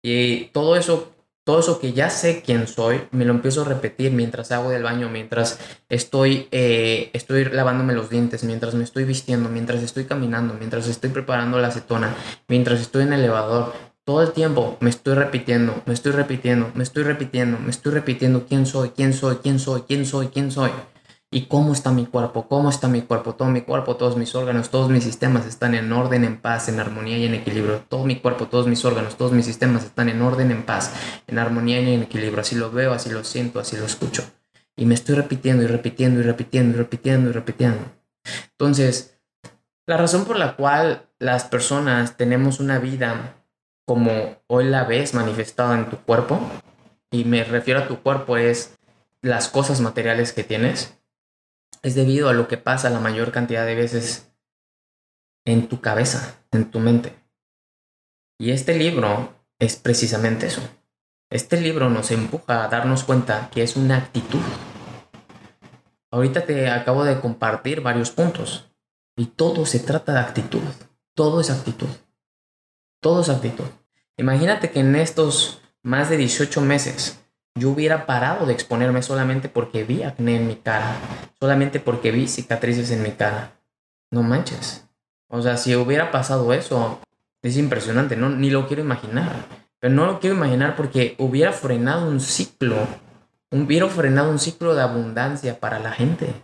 Y 0.03 0.47
todo 0.47 0.77
eso 0.77 1.16
todo 1.47 1.61
eso 1.61 1.79
que 1.79 1.93
ya 1.93 2.11
sé 2.11 2.43
quién 2.45 2.67
soy, 2.67 3.03
me 3.13 3.25
lo 3.25 3.33
empiezo 3.33 3.63
a 3.63 3.65
repetir 3.65 4.11
mientras 4.11 4.51
hago 4.51 4.71
del 4.71 4.83
baño, 4.83 5.09
mientras 5.09 5.61
estoy, 5.89 6.49
eh, 6.51 7.11
estoy 7.13 7.45
lavándome 7.45 7.95
los 7.95 8.11
dientes, 8.11 8.43
mientras 8.43 8.75
me 8.75 8.83
estoy 8.83 9.05
vistiendo, 9.05 9.49
mientras 9.49 9.81
estoy 9.81 10.07
caminando, 10.07 10.55
mientras 10.59 10.89
estoy 10.89 11.11
preparando 11.11 11.61
la 11.61 11.69
acetona, 11.69 12.17
mientras 12.49 12.81
estoy 12.81 13.05
en 13.05 13.13
el 13.13 13.21
elevador. 13.21 13.73
Todo 14.05 14.23
el 14.23 14.33
tiempo 14.33 14.77
me 14.81 14.91
estoy 14.91 15.15
repitiendo, 15.15 15.85
me 15.87 15.95
estoy 15.95 16.11
repitiendo, 16.11 16.73
me 16.75 16.83
estoy 16.83 17.05
repitiendo, 17.05 17.61
me 17.61 17.71
estoy 17.71 17.93
repitiendo 17.93 18.45
quién 18.47 18.67
soy, 18.67 18.89
quién 18.89 19.13
soy, 19.13 19.37
quién 19.37 19.61
soy, 19.61 19.83
quién 19.83 20.05
soy, 20.05 20.27
quién 20.27 20.51
soy. 20.51 20.71
Quién 20.71 20.81
soy 20.81 20.96
y 21.31 21.47
cómo 21.47 21.73
está 21.73 21.91
mi 21.91 22.07
cuerpo, 22.07 22.49
cómo 22.49 22.71
está 22.71 22.89
mi 22.89 23.03
cuerpo, 23.03 23.35
todo 23.35 23.49
mi 23.49 23.63
cuerpo, 23.63 23.97
todos 23.97 24.17
mis 24.17 24.35
órganos, 24.35 24.71
todos 24.71 24.91
mis 24.91 25.05
sistemas 25.05 25.45
están 25.45 25.75
en 25.75 25.93
orden, 25.93 26.25
en 26.25 26.41
paz, 26.41 26.69
en 26.69 26.79
armonía 26.79 27.19
y 27.19 27.27
en 27.27 27.35
equilibrio. 27.35 27.85
Todo 27.89 28.05
mi 28.05 28.17
cuerpo, 28.21 28.47
todos 28.47 28.69
mis 28.69 28.85
órganos, 28.85 29.17
todos 29.17 29.33
mis 29.33 29.45
sistemas 29.45 29.85
están 29.85 30.09
en 30.09 30.23
orden, 30.23 30.51
en 30.51 30.63
paz, 30.63 30.93
en 31.27 31.39
armonía 31.39 31.81
y 31.81 31.95
en 31.95 32.03
equilibrio. 32.05 32.41
Así 32.41 32.55
lo 32.55 32.71
veo, 32.71 32.93
así 32.93 33.11
lo 33.11 33.25
siento, 33.25 33.59
así 33.59 33.77
lo 33.77 33.85
escucho. 33.85 34.25
Y 34.77 34.87
me 34.87 34.95
estoy 34.95 35.17
repitiendo 35.17 35.65
y 35.65 35.67
repitiendo 35.67 36.21
y 36.21 36.23
repitiendo 36.23 36.77
y 36.77 36.79
repitiendo 36.79 37.31
y 37.31 37.33
repitiendo. 37.33 37.81
Entonces, 38.53 39.19
la 39.87 39.97
razón 39.97 40.25
por 40.25 40.37
la 40.37 40.57
cual 40.57 41.09
las 41.19 41.45
personas 41.45 42.17
tenemos 42.17 42.61
una 42.61 42.79
vida 42.79 43.37
como 43.85 44.39
hoy 44.49 44.65
la 44.65 44.85
ves 44.85 45.15
manifestada 45.15 45.79
en 45.79 45.89
tu 45.89 45.99
cuerpo, 45.99 46.41
y 47.11 47.25
me 47.25 47.45
refiero 47.45 47.81
a 47.81 47.89
tu 47.89 48.01
cuerpo, 48.03 48.37
es 48.37 48.77
las 49.23 49.49
cosas 49.49 49.81
materiales 49.81 50.33
que 50.33 50.45
tienes, 50.45 50.96
es 51.83 51.95
debido 51.95 52.29
a 52.29 52.33
lo 52.33 52.49
que 52.49 52.57
pasa 52.57 52.91
la 52.91 53.01
mayor 53.01 53.33
cantidad 53.33 53.67
de 53.67 53.75
veces 53.75 54.33
en 55.45 55.69
tu 55.69 55.81
cabeza, 55.81 56.41
en 56.51 56.71
tu 56.71 56.81
mente. 56.81 57.15
Y 58.39 58.51
este 58.51 58.77
libro 58.77 59.35
es 59.59 59.77
precisamente 59.77 60.47
eso. 60.47 60.61
Este 61.31 61.61
libro 61.61 61.91
nos 61.91 62.11
empuja 62.11 62.65
a 62.65 62.69
darnos 62.69 63.05
cuenta 63.05 63.51
que 63.51 63.63
es 63.63 63.77
una 63.77 63.97
actitud. 63.97 64.43
Ahorita 66.11 66.47
te 66.47 66.69
acabo 66.71 67.05
de 67.05 67.21
compartir 67.21 67.81
varios 67.81 68.11
puntos 68.11 68.71
y 69.17 69.27
todo 69.27 69.67
se 69.67 69.81
trata 69.81 70.13
de 70.13 70.21
actitud. 70.21 70.63
Todo 71.15 71.41
es 71.41 71.51
actitud. 71.51 71.89
Todo 73.01 73.23
es 73.23 73.29
actitud. 73.29 73.67
Imagínate 74.17 74.71
que 74.71 74.81
en 74.81 74.97
estos 74.97 75.63
más 75.83 76.11
de 76.11 76.17
18 76.17 76.61
meses 76.61 77.26
yo 77.57 77.71
hubiera 77.71 78.07
parado 78.07 78.47
de 78.47 78.53
exponerme 78.53 79.03
solamente 79.03 79.49
porque 79.49 79.85
vi 79.85 80.03
acné 80.03 80.37
en 80.37 80.47
mi 80.47 80.57
cara, 80.57 80.95
solamente 81.41 81.81
porque 81.81 82.11
vi 82.11 82.29
cicatrices 82.29 82.91
en 82.91 83.03
mi 83.03 83.13
cara. 83.13 83.53
No 84.11 84.23
manches. 84.23 84.87
O 85.29 85.43
sea, 85.43 85.57
si 85.57 85.75
hubiera 85.75 86.11
pasado 86.11 86.53
eso, 86.53 87.01
es 87.43 87.57
impresionante, 87.57 88.17
no, 88.17 88.29
ni 88.29 88.51
lo 88.51 88.67
quiero 88.69 88.83
imaginar. 88.83 89.33
Pero 89.81 89.95
no 89.95 90.07
lo 90.07 90.21
quiero 90.21 90.37
imaginar 90.37 90.77
porque 90.77 91.17
hubiera 91.19 91.53
frenado 91.53 92.09
un 92.09 92.21
ciclo, 92.21 92.77
hubiera 93.51 93.89
frenado 93.89 94.31
un 94.31 94.39
ciclo 94.39 94.75
de 94.75 94.83
abundancia 94.83 95.59
para 95.59 95.79
la 95.79 95.93
gente. 95.93 96.35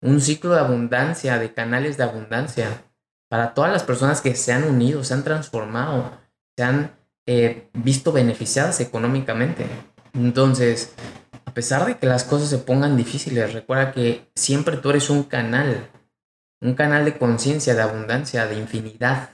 Un 0.00 0.20
ciclo 0.20 0.54
de 0.54 0.60
abundancia, 0.60 1.38
de 1.38 1.52
canales 1.52 1.96
de 1.96 2.04
abundancia, 2.04 2.82
para 3.28 3.54
todas 3.54 3.72
las 3.72 3.84
personas 3.84 4.20
que 4.20 4.34
se 4.34 4.52
han 4.52 4.64
unido, 4.64 5.04
se 5.04 5.14
han 5.14 5.24
transformado, 5.24 6.12
se 6.56 6.64
han 6.64 6.92
eh, 7.26 7.68
visto 7.72 8.12
beneficiadas 8.12 8.80
económicamente. 8.80 9.66
Entonces, 10.14 10.94
a 11.44 11.54
pesar 11.54 11.86
de 11.86 11.98
que 11.98 12.06
las 12.06 12.24
cosas 12.24 12.48
se 12.48 12.58
pongan 12.58 12.96
difíciles, 12.96 13.52
recuerda 13.52 13.92
que 13.92 14.30
siempre 14.34 14.76
tú 14.76 14.90
eres 14.90 15.10
un 15.10 15.22
canal, 15.22 15.90
un 16.60 16.74
canal 16.74 17.04
de 17.04 17.18
conciencia, 17.18 17.74
de 17.74 17.82
abundancia, 17.82 18.46
de 18.46 18.58
infinidad. 18.58 19.30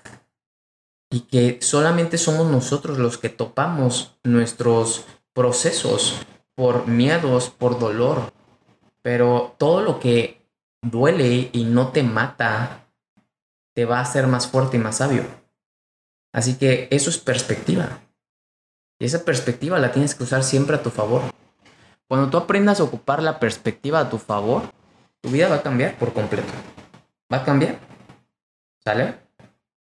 Y 1.10 1.20
que 1.20 1.58
solamente 1.62 2.18
somos 2.18 2.50
nosotros 2.50 2.98
los 2.98 3.18
que 3.18 3.28
topamos 3.28 4.18
nuestros 4.24 5.06
procesos 5.32 6.16
por 6.54 6.86
miedos, 6.86 7.50
por 7.50 7.78
dolor. 7.78 8.32
Pero 9.02 9.54
todo 9.58 9.80
lo 9.80 10.00
que 10.00 10.42
duele 10.82 11.50
y 11.52 11.64
no 11.64 11.92
te 11.92 12.02
mata, 12.02 12.88
te 13.74 13.84
va 13.84 13.98
a 13.98 14.02
hacer 14.02 14.26
más 14.26 14.48
fuerte 14.48 14.76
y 14.76 14.80
más 14.80 14.96
sabio. 14.96 15.24
Así 16.32 16.56
que 16.56 16.88
eso 16.90 17.10
es 17.10 17.18
perspectiva. 17.18 18.00
Y 18.98 19.06
esa 19.06 19.24
perspectiva 19.24 19.78
la 19.78 19.92
tienes 19.92 20.14
que 20.14 20.24
usar 20.24 20.42
siempre 20.42 20.76
a 20.76 20.82
tu 20.82 20.90
favor. 20.90 21.22
Cuando 22.08 22.30
tú 22.30 22.36
aprendas 22.36 22.80
a 22.80 22.84
ocupar 22.84 23.22
la 23.22 23.38
perspectiva 23.38 24.00
a 24.00 24.10
tu 24.10 24.18
favor, 24.18 24.62
tu 25.20 25.30
vida 25.30 25.48
va 25.48 25.56
a 25.56 25.62
cambiar 25.62 25.96
por 25.98 26.12
completo. 26.12 26.52
Va 27.32 27.38
a 27.38 27.44
cambiar. 27.44 27.78
¿Sale? 28.84 29.14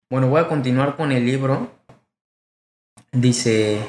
Bueno, 0.10 0.30
voy 0.30 0.40
a 0.40 0.48
continuar 0.48 0.96
con 0.96 1.12
el 1.12 1.26
libro. 1.26 1.72
Dice, 3.12 3.86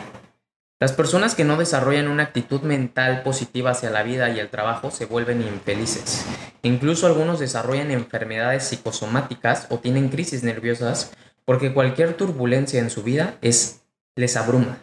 las 0.81 0.93
personas 0.93 1.35
que 1.35 1.45
no 1.45 1.57
desarrollan 1.57 2.09
una 2.09 2.25
actitud 2.25 2.61
mental 2.61 3.23
positiva 3.23 3.71
hacia 3.71 3.91
la 3.91 4.03
vida 4.03 4.29
y 4.31 4.39
el 4.39 4.51
trabajo 4.51 4.91
se 4.91 5.07
vuelven 5.07 5.41
infelices. 5.41 6.27
Incluso 6.63 7.07
algunos 7.07 7.41
desarrollan 7.41 7.91
enfermedades 7.91 8.65
psicosomáticas 8.65 9.67
o 9.71 9.79
tienen 9.79 10.09
crisis 10.09 10.43
nerviosas 10.43 11.13
porque 11.45 11.73
cualquier 11.73 12.17
turbulencia 12.17 12.81
en 12.81 12.91
su 12.91 13.03
vida 13.03 13.37
es, 13.41 13.83
les 14.17 14.37
abruma. 14.37 14.79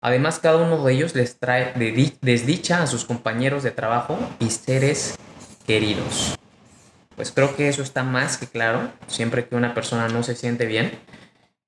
Además, 0.00 0.38
cada 0.38 0.56
uno 0.56 0.82
de 0.84 0.92
ellos 0.94 1.14
les 1.14 1.38
trae 1.38 1.74
desdicha 2.22 2.82
a 2.82 2.86
sus 2.86 3.04
compañeros 3.04 3.62
de 3.62 3.70
trabajo 3.70 4.18
y 4.38 4.50
seres 4.50 5.18
queridos. 5.66 6.36
Pues 7.16 7.32
creo 7.32 7.54
que 7.54 7.68
eso 7.68 7.82
está 7.82 8.02
más 8.02 8.38
que 8.38 8.46
claro. 8.46 8.90
Siempre 9.06 9.46
que 9.46 9.54
una 9.54 9.74
persona 9.74 10.08
no 10.08 10.22
se 10.22 10.34
siente 10.34 10.64
bien 10.64 10.98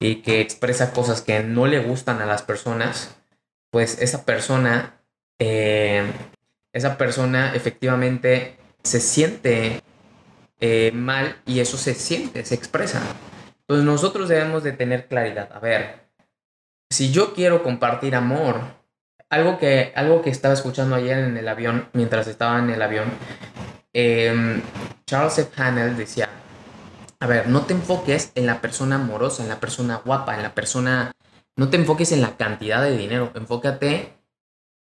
y 0.01 0.23
que 0.23 0.41
expresa 0.41 0.93
cosas 0.93 1.21
que 1.21 1.43
no 1.43 1.67
le 1.67 1.81
gustan 1.81 2.23
a 2.23 2.27
las 2.27 2.43
personas, 2.43 3.15
pues 3.71 4.01
esa 4.01 4.25
persona, 4.25 4.95
eh, 5.39 6.05
esa 6.73 6.97
persona 6.97 7.55
efectivamente 7.55 8.57
se 8.83 9.01
siente 9.01 9.83
eh, 10.61 10.91
mal 10.95 11.37
y 11.45 11.61
eso 11.61 11.77
se 11.77 11.95
siente, 11.95 12.45
se 12.45 12.55
expresa. 12.55 13.03
Entonces 13.61 13.85
nosotros 13.85 14.29
debemos 14.29 14.63
de 14.63 14.73
tener 14.73 15.07
claridad. 15.07 15.51
A 15.53 15.61
ver, 15.61 16.02
si 16.93 17.11
yo 17.11 17.35
quiero 17.35 17.63
compartir 17.63 18.15
amor, 18.15 18.61
algo 19.31 19.59
que, 19.59 19.93
algo 19.97 20.23
que 20.23 20.31
estaba 20.31 20.55
escuchando 20.55 20.95
ayer 20.95 21.19
en 21.19 21.37
el 21.37 21.49
avión, 21.49 21.89
mientras 21.95 22.27
estaba 22.27 22.59
en 22.59 22.71
el 22.71 22.83
avión, 22.83 23.09
em, 23.93 24.63
Charles 25.07 25.39
F. 25.39 25.61
Hanel 25.61 25.97
decía, 25.97 26.29
a 27.19 27.27
ver, 27.27 27.49
no 27.49 27.63
te 27.63 27.73
enfoques 27.73 28.33
en 28.35 28.47
la 28.47 28.61
persona 28.61 28.97
amorosa, 28.97 29.43
en 29.43 29.49
la 29.49 29.61
persona 29.61 30.03
guapa, 30.05 30.35
en 30.35 30.43
la 30.43 30.55
persona... 30.55 31.13
No 31.55 31.69
te 31.69 31.77
enfoques 31.77 32.13
en 32.13 32.23
la 32.23 32.37
cantidad 32.37 32.83
de 32.83 32.97
dinero, 32.97 33.31
enfócate 33.35 34.15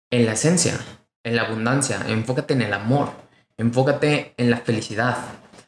en 0.10 0.26
la 0.26 0.34
esencia, 0.34 0.80
en 1.24 1.36
la 1.36 1.44
abundancia, 1.44 2.00
enfócate 2.08 2.54
en 2.54 2.62
el 2.62 2.74
amor, 2.74 3.10
enfócate 3.58 4.34
en 4.38 4.50
la 4.50 4.58
felicidad, 4.58 5.18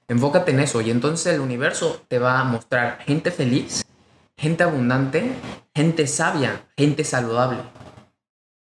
enfócate 0.08 0.52
en 0.52 0.62
eso 0.62 0.80
y 0.80 0.92
entonces 0.92 1.34
el 1.34 1.42
universo 1.42 2.02
te 2.08 2.20
va 2.20 2.40
a 2.40 2.46
mostrar 2.46 3.00
gente 3.00 3.32
feliz, 3.32 3.84
gente 4.38 4.64
abundante, 4.64 5.32
gente 5.76 6.08
sabia, 6.08 6.70
gente 6.78 7.04
saludable. 7.04 7.60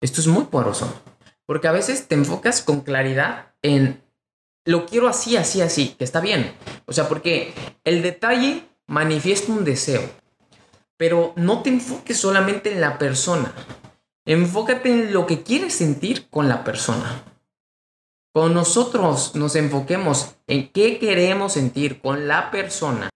Esto 0.00 0.20
es 0.20 0.26
muy 0.26 0.44
poderoso, 0.44 1.02
porque 1.46 1.68
a 1.68 1.72
veces 1.72 2.08
te 2.08 2.14
enfocas 2.14 2.62
con 2.62 2.80
claridad 2.80 3.54
en 3.62 4.02
lo 4.64 4.84
quiero 4.84 5.08
así, 5.08 5.36
así, 5.36 5.62
así, 5.62 5.94
que 5.98 6.04
está 6.04 6.20
bien. 6.20 6.54
O 6.84 6.92
sea, 6.92 7.08
porque 7.08 7.54
el 7.84 8.02
detalle 8.02 8.68
manifiesta 8.86 9.50
un 9.50 9.64
deseo, 9.64 10.02
pero 10.98 11.32
no 11.36 11.62
te 11.62 11.70
enfoques 11.70 12.18
solamente 12.18 12.72
en 12.72 12.80
la 12.82 12.98
persona. 12.98 13.54
Enfócate 14.26 14.90
en 14.90 15.12
lo 15.14 15.26
que 15.26 15.42
quieres 15.42 15.74
sentir 15.74 16.28
con 16.28 16.50
la 16.50 16.64
persona. 16.64 17.24
Cuando 18.34 18.52
nosotros 18.52 19.34
nos 19.34 19.56
enfoquemos 19.56 20.36
en 20.46 20.70
qué 20.70 20.98
queremos 20.98 21.54
sentir 21.54 22.00
con 22.02 22.28
la 22.28 22.50
persona, 22.50 23.08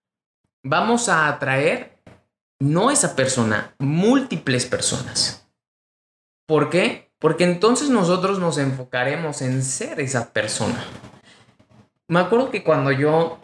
vamos 0.64 1.10
a 1.10 1.28
atraer 1.28 1.91
no 2.62 2.92
esa 2.92 3.16
persona, 3.16 3.74
múltiples 3.80 4.66
personas. 4.66 5.48
¿Por 6.46 6.70
qué? 6.70 7.12
Porque 7.18 7.42
entonces 7.42 7.90
nosotros 7.90 8.38
nos 8.38 8.56
enfocaremos 8.56 9.42
en 9.42 9.64
ser 9.64 9.98
esa 9.98 10.32
persona. 10.32 10.84
Me 12.06 12.20
acuerdo 12.20 12.50
que 12.50 12.62
cuando 12.62 12.92
yo 12.92 13.40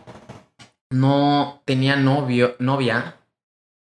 no 0.90 1.62
tenía 1.64 1.96
novio, 1.96 2.54
novia, 2.61 3.16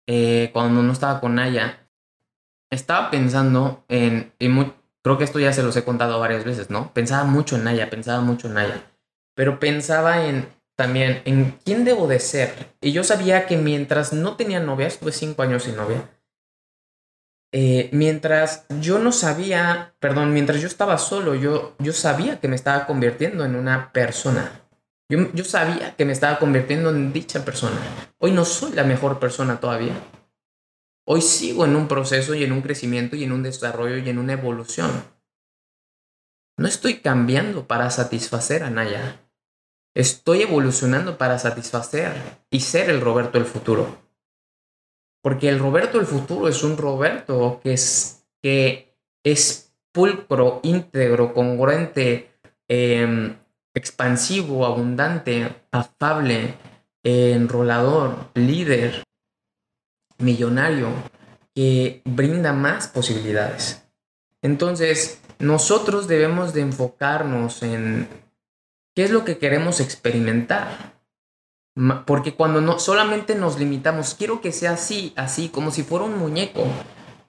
eh, 0.07 0.49
cuando 0.55 0.83
no 0.83 0.93
estaba 0.93 1.21
con 1.21 1.35
Naya, 1.35 1.87
estaba 2.71 3.11
pensando 3.11 3.85
en, 3.89 4.33
creo 5.03 5.19
que 5.19 5.25
esto 5.25 5.39
ya 5.39 5.53
se 5.53 5.63
los 5.63 5.77
he 5.77 5.85
contado 5.85 6.19
varias 6.19 6.45
veces, 6.45 6.71
¿no? 6.71 6.95
Pensaba 6.95 7.25
mucho 7.25 7.57
en 7.57 7.65
Naya, 7.65 7.91
pensaba 7.91 8.23
mucho 8.23 8.49
en 8.49 8.55
Naya, 8.55 8.91
pero 9.35 9.61
pensaba 9.61 10.27
en 10.27 10.49
también 10.77 11.23
en 11.25 11.59
quién 11.65 11.85
debo 11.85 12.07
de 12.07 12.21
ser. 12.21 12.75
Y 12.81 12.93
yo 12.93 13.03
sabía 13.03 13.47
que 13.47 13.57
mientras 13.57 14.13
no 14.13 14.37
tenía 14.37 14.61
novia, 14.61 14.87
estuve 14.87 15.13
cinco 15.13 15.43
años 15.43 15.65
sin 15.65 15.77
novia, 15.77 16.09
eh, 17.53 17.89
mientras 17.93 18.67
yo 18.81 18.99
no 18.99 19.13
sabía, 19.13 19.95
perdón, 19.99 20.35
mientras 20.35 20.61
yo 20.61 20.67
estaba 20.67 20.99
solo, 20.99 21.35
yo, 21.35 21.75
yo 21.79 21.93
sabía 21.93 22.39
que 22.39 22.49
me 22.49 22.57
estaba 22.57 22.87
convirtiendo 22.87 23.45
en 23.45 23.57
una 23.57 23.93
persona. 23.93 24.63
Yo, 25.09 25.33
yo 25.33 25.45
sabía 25.45 25.97
que 25.97 26.05
me 26.05 26.13
estaba 26.13 26.39
convirtiendo 26.39 26.91
en 26.91 27.13
dicha 27.13 27.45
persona. 27.45 27.79
Hoy 28.19 28.33
no 28.33 28.45
soy 28.45 28.73
la 28.73 28.85
mejor 28.85 29.19
persona 29.19 29.61
todavía. 29.61 29.95
Hoy 31.07 31.23
sigo 31.23 31.65
en 31.65 31.77
un 31.77 31.87
proceso 31.87 32.35
y 32.35 32.43
en 32.43 32.53
un 32.53 32.63
crecimiento 32.63 33.15
y 33.15 33.23
en 33.25 33.33
un 33.33 33.45
desarrollo 33.45 33.99
y 33.99 34.09
en 34.09 34.19
una 34.19 34.33
evolución. 34.33 34.91
No 36.59 36.67
estoy 36.67 36.99
cambiando 37.01 37.67
para 37.67 37.91
satisfacer 37.91 38.65
a 38.65 38.71
Naya. 38.71 39.26
Estoy 39.97 40.43
evolucionando 40.43 41.17
para 41.17 41.39
satisfacer 41.39 42.13
y 42.51 42.61
ser 42.61 42.91
el 42.91 43.01
Roberto 43.01 43.39
del 43.39 43.47
futuro. 43.47 43.97
Porque 45.23 45.49
el 45.49 45.59
Roberto 45.59 45.97
del 45.97 46.07
futuro 46.07 46.49
es 46.49 46.63
un 46.63 46.77
Roberto 46.77 47.61
que 47.63 47.73
es, 47.73 48.27
que 48.43 48.95
es 49.25 49.73
pulcro, 49.93 50.61
íntegro, 50.65 51.33
congruente, 51.33 52.29
em, 52.69 53.37
expansivo, 53.73 54.67
abundante, 54.67 55.63
afable, 55.73 56.57
enrolador, 57.03 58.29
líder, 58.35 59.03
millonario, 60.19 60.89
que 61.55 62.03
brinda 62.05 62.53
más 62.53 62.89
posibilidades. 62.89 63.83
Entonces, 64.43 65.23
nosotros 65.39 66.07
debemos 66.07 66.53
de 66.53 66.61
enfocarnos 66.61 67.63
en 67.63 68.26
qué 68.97 69.05
es 69.05 69.11
lo 69.11 69.25
que 69.25 69.39
queremos 69.39 69.79
experimentar. 69.79 70.97
Porque 72.07 72.35
cuando 72.35 72.63
no 72.63 72.79
solamente 72.79 73.35
nos 73.35 73.59
limitamos, 73.59 74.15
quiero 74.15 74.41
que 74.41 74.51
sea 74.51 74.73
así, 74.73 75.13
así, 75.15 75.51
como 75.51 75.71
si 75.71 75.83
fuera 75.83 76.07
un 76.07 76.19
muñeco, 76.19 76.65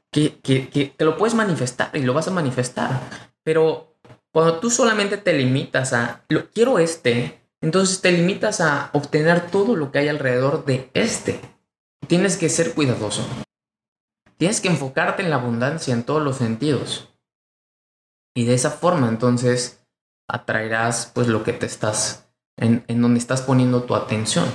que, 0.09 0.39
que, 0.39 0.69
que, 0.69 0.93
que 0.93 1.05
lo 1.05 1.17
puedes 1.17 1.35
manifestar 1.35 1.91
y 1.93 2.03
lo 2.03 2.13
vas 2.13 2.29
a 2.29 2.31
manifestar. 2.31 3.01
Pero 3.43 3.97
cuando 4.31 4.59
tú 4.59 4.69
solamente 4.69 5.17
te 5.17 5.33
limitas 5.33 5.91
a, 5.91 6.23
lo, 6.29 6.49
quiero 6.49 6.79
este, 6.79 7.41
entonces 7.59 7.99
te 7.99 8.13
limitas 8.13 8.61
a 8.61 8.89
obtener 8.93 9.51
todo 9.51 9.75
lo 9.75 9.91
que 9.91 9.99
hay 9.99 10.07
alrededor 10.07 10.63
de 10.63 10.89
este. 10.93 11.41
Tienes 12.07 12.37
que 12.37 12.47
ser 12.47 12.73
cuidadoso. 12.73 13.27
Tienes 14.37 14.61
que 14.61 14.69
enfocarte 14.69 15.21
en 15.23 15.29
la 15.29 15.35
abundancia 15.35 15.93
en 15.93 16.03
todos 16.03 16.23
los 16.23 16.37
sentidos. 16.37 17.09
Y 18.33 18.45
de 18.45 18.53
esa 18.53 18.71
forma 18.71 19.09
entonces 19.09 19.81
atraerás 20.27 21.11
pues 21.13 21.27
lo 21.27 21.43
que 21.43 21.53
te 21.53 21.65
estás, 21.65 22.27
en, 22.57 22.83
en 22.87 23.01
donde 23.01 23.19
estás 23.19 23.41
poniendo 23.41 23.83
tu 23.83 23.95
atención. 23.95 24.45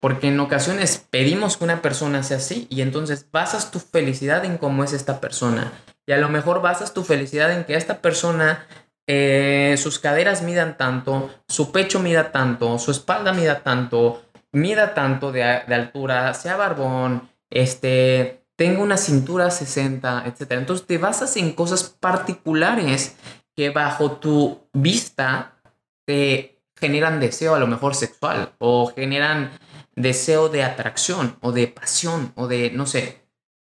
Porque 0.00 0.28
en 0.28 0.40
ocasiones 0.40 1.04
pedimos 1.10 1.56
que 1.56 1.64
una 1.64 1.82
persona 1.82 2.22
sea 2.22 2.38
así 2.38 2.66
y 2.70 2.82
entonces 2.82 3.26
basas 3.30 3.70
tu 3.70 3.78
felicidad 3.78 4.44
en 4.44 4.58
cómo 4.58 4.84
es 4.84 4.92
esta 4.92 5.20
persona. 5.20 5.72
Y 6.06 6.12
a 6.12 6.18
lo 6.18 6.28
mejor 6.28 6.62
basas 6.62 6.94
tu 6.94 7.04
felicidad 7.04 7.52
en 7.52 7.64
que 7.64 7.74
esta 7.74 8.00
persona, 8.00 8.66
eh, 9.06 9.76
sus 9.78 9.98
caderas 9.98 10.42
midan 10.42 10.76
tanto, 10.76 11.30
su 11.48 11.72
pecho 11.72 12.00
mida 12.00 12.32
tanto, 12.32 12.78
su 12.78 12.90
espalda 12.90 13.32
mida 13.32 13.62
tanto, 13.62 14.22
mida 14.52 14.94
tanto 14.94 15.32
de, 15.32 15.40
de 15.40 15.74
altura, 15.74 16.34
sea 16.34 16.56
barbón, 16.56 17.28
este, 17.50 18.44
tenga 18.56 18.82
una 18.82 18.96
cintura 18.96 19.50
60, 19.50 20.24
etc. 20.26 20.52
Entonces 20.52 20.86
te 20.86 20.98
basas 20.98 21.36
en 21.36 21.52
cosas 21.52 21.84
particulares 21.84 23.16
que 23.54 23.70
bajo 23.70 24.12
tu 24.12 24.68
vista 24.72 25.60
te 26.06 26.62
generan 26.76 27.20
deseo 27.20 27.54
a 27.54 27.58
lo 27.58 27.66
mejor 27.66 27.94
sexual 27.94 28.54
o 28.58 28.92
generan 28.94 29.50
deseo 29.94 30.48
de 30.48 30.64
atracción 30.64 31.36
o 31.40 31.52
de 31.52 31.68
pasión 31.68 32.32
o 32.34 32.48
de, 32.48 32.70
no 32.70 32.86
sé, 32.86 33.22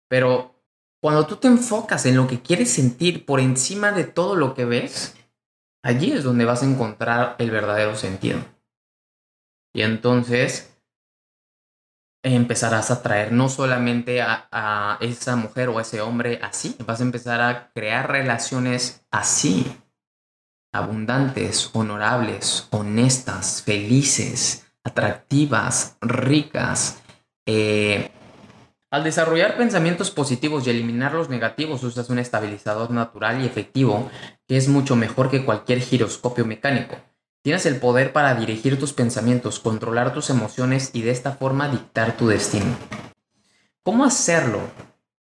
pero 0.09 0.55
cuando 1.01 1.27
tú 1.27 1.35
te 1.35 1.47
enfocas 1.47 2.05
en 2.05 2.15
lo 2.15 2.27
que 2.27 2.41
quieres 2.41 2.71
sentir 2.71 3.25
por 3.25 3.39
encima 3.39 3.91
de 3.91 4.05
todo 4.05 4.35
lo 4.35 4.53
que 4.53 4.65
ves, 4.65 5.15
allí 5.83 6.13
es 6.13 6.23
donde 6.23 6.45
vas 6.45 6.63
a 6.63 6.65
encontrar 6.65 7.35
el 7.39 7.51
verdadero 7.51 7.95
sentido. 7.95 8.39
Y 9.73 9.81
entonces 9.81 10.72
empezarás 12.23 12.89
a 12.89 12.95
atraer 12.95 13.33
no 13.33 13.49
solamente 13.49 14.21
a, 14.21 14.97
esa 15.01 15.35
mujer 15.35 15.69
o 15.69 15.77
a 15.77 15.81
ese 15.81 16.01
hombre 16.01 16.39
así, 16.41 16.75
vas 16.85 17.01
a 17.01 17.03
empezar 17.03 17.41
a 17.41 17.71
crear 17.73 18.09
relaciones 18.09 19.05
así, 19.11 19.77
abundantes, 20.71 21.69
honorables, 21.73 22.67
honestas, 22.71 23.61
felices, 23.63 24.65
atractivas, 24.83 25.97
ricas. 26.01 27.01
Eh, 27.45 28.09
al 28.89 29.03
desarrollar 29.03 29.57
pensamientos 29.57 30.11
positivos 30.11 30.65
y 30.65 30.69
eliminar 30.69 31.13
los 31.13 31.27
negativos, 31.27 31.83
usas 31.83 32.09
un 32.09 32.19
estabilizador 32.19 32.91
natural 32.91 33.41
y 33.41 33.45
efectivo 33.45 34.09
que 34.47 34.55
es 34.55 34.69
mucho 34.69 34.95
mejor 34.95 35.29
que 35.29 35.43
cualquier 35.43 35.79
giroscopio 35.79 36.45
mecánico. 36.45 36.95
Tienes 37.43 37.65
el 37.65 37.75
poder 37.75 38.13
para 38.13 38.35
dirigir 38.35 38.79
tus 38.79 38.93
pensamientos, 38.93 39.59
controlar 39.59 40.13
tus 40.13 40.29
emociones 40.29 40.91
y 40.93 41.01
de 41.01 41.11
esta 41.11 41.33
forma 41.33 41.67
dictar 41.67 42.15
tu 42.15 42.29
destino. 42.29 42.77
¿Cómo 43.83 44.05
hacerlo? 44.05 44.61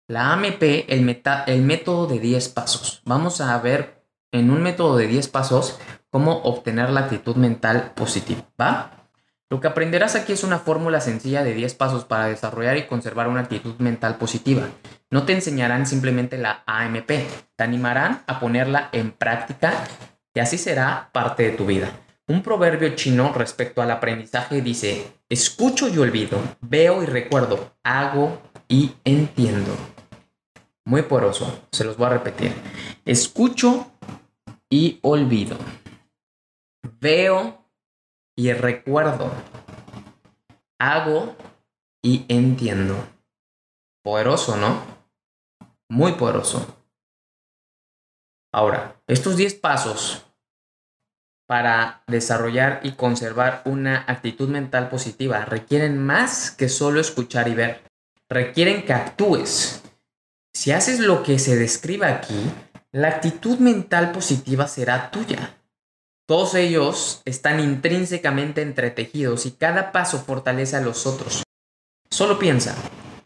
La 0.06 0.32
AMP, 0.32 0.86
el, 0.88 1.02
método 1.02 2.06
de 2.06 2.18
10 2.18 2.48
pasos. 2.48 3.02
Vamos 3.04 3.42
a 3.42 3.58
ver 3.58 4.06
en 4.32 4.50
un 4.50 4.62
método 4.62 4.96
de 4.96 5.06
10 5.06 5.28
pasos 5.28 5.78
cómo 6.08 6.38
obtener 6.44 6.88
la 6.88 7.00
actitud 7.00 7.36
mental 7.36 7.92
positiva. 7.94 8.42
¿Va? 8.58 9.10
Lo 9.50 9.60
que 9.60 9.68
aprenderás 9.68 10.14
aquí 10.16 10.32
es 10.32 10.44
una 10.44 10.60
fórmula 10.60 11.02
sencilla 11.02 11.44
de 11.44 11.52
10 11.52 11.74
pasos 11.74 12.06
para 12.06 12.28
desarrollar 12.28 12.78
y 12.78 12.86
conservar 12.86 13.28
una 13.28 13.40
actitud 13.40 13.74
mental 13.80 14.16
positiva. 14.16 14.66
No 15.10 15.24
te 15.24 15.34
enseñarán 15.34 15.86
simplemente 15.86 16.38
la 16.38 16.62
AMP, 16.64 17.06
te 17.06 17.64
animarán 17.64 18.22
a 18.26 18.40
ponerla 18.40 18.88
en 18.92 19.12
práctica 19.12 19.74
y 20.38 20.40
así 20.40 20.56
será 20.56 21.10
parte 21.12 21.42
de 21.42 21.56
tu 21.56 21.66
vida. 21.66 21.90
Un 22.28 22.44
proverbio 22.44 22.94
chino 22.94 23.32
respecto 23.32 23.82
al 23.82 23.90
aprendizaje 23.90 24.62
dice, 24.62 25.12
escucho 25.28 25.88
y 25.88 25.98
olvido, 25.98 26.38
veo 26.60 27.02
y 27.02 27.06
recuerdo, 27.06 27.74
hago 27.82 28.40
y 28.68 28.92
entiendo. 29.04 29.72
muy 30.84 31.02
poderoso. 31.02 31.64
Se 31.72 31.82
los 31.82 31.96
voy 31.96 32.06
a 32.06 32.10
repetir. 32.10 32.54
Escucho 33.04 33.90
y 34.70 35.00
olvido. 35.02 35.58
Veo 37.00 37.64
y 38.36 38.52
recuerdo. 38.52 39.32
Hago 40.78 41.34
y 42.00 42.26
entiendo. 42.28 42.94
Poderoso, 44.04 44.56
¿no? 44.56 44.82
Muy 45.88 46.12
poderoso. 46.12 46.76
Ahora, 48.52 49.02
estos 49.08 49.36
10 49.36 49.56
pasos 49.56 50.27
para 51.48 52.02
desarrollar 52.06 52.80
y 52.82 52.92
conservar 52.92 53.62
una 53.64 54.04
actitud 54.06 54.50
mental 54.50 54.90
positiva 54.90 55.46
requieren 55.46 55.96
más 55.96 56.50
que 56.50 56.68
solo 56.68 57.00
escuchar 57.00 57.48
y 57.48 57.54
ver. 57.54 57.80
Requieren 58.28 58.84
que 58.84 58.92
actúes. 58.92 59.82
Si 60.52 60.72
haces 60.72 61.00
lo 61.00 61.22
que 61.22 61.38
se 61.38 61.56
describe 61.56 62.04
aquí, 62.04 62.38
la 62.92 63.08
actitud 63.08 63.58
mental 63.60 64.12
positiva 64.12 64.68
será 64.68 65.10
tuya. 65.10 65.56
Todos 66.26 66.54
ellos 66.54 67.22
están 67.24 67.60
intrínsecamente 67.60 68.60
entretejidos 68.60 69.46
y 69.46 69.52
cada 69.52 69.90
paso 69.90 70.18
fortalece 70.18 70.76
a 70.76 70.82
los 70.82 71.06
otros. 71.06 71.44
Solo 72.10 72.38
piensa, 72.38 72.74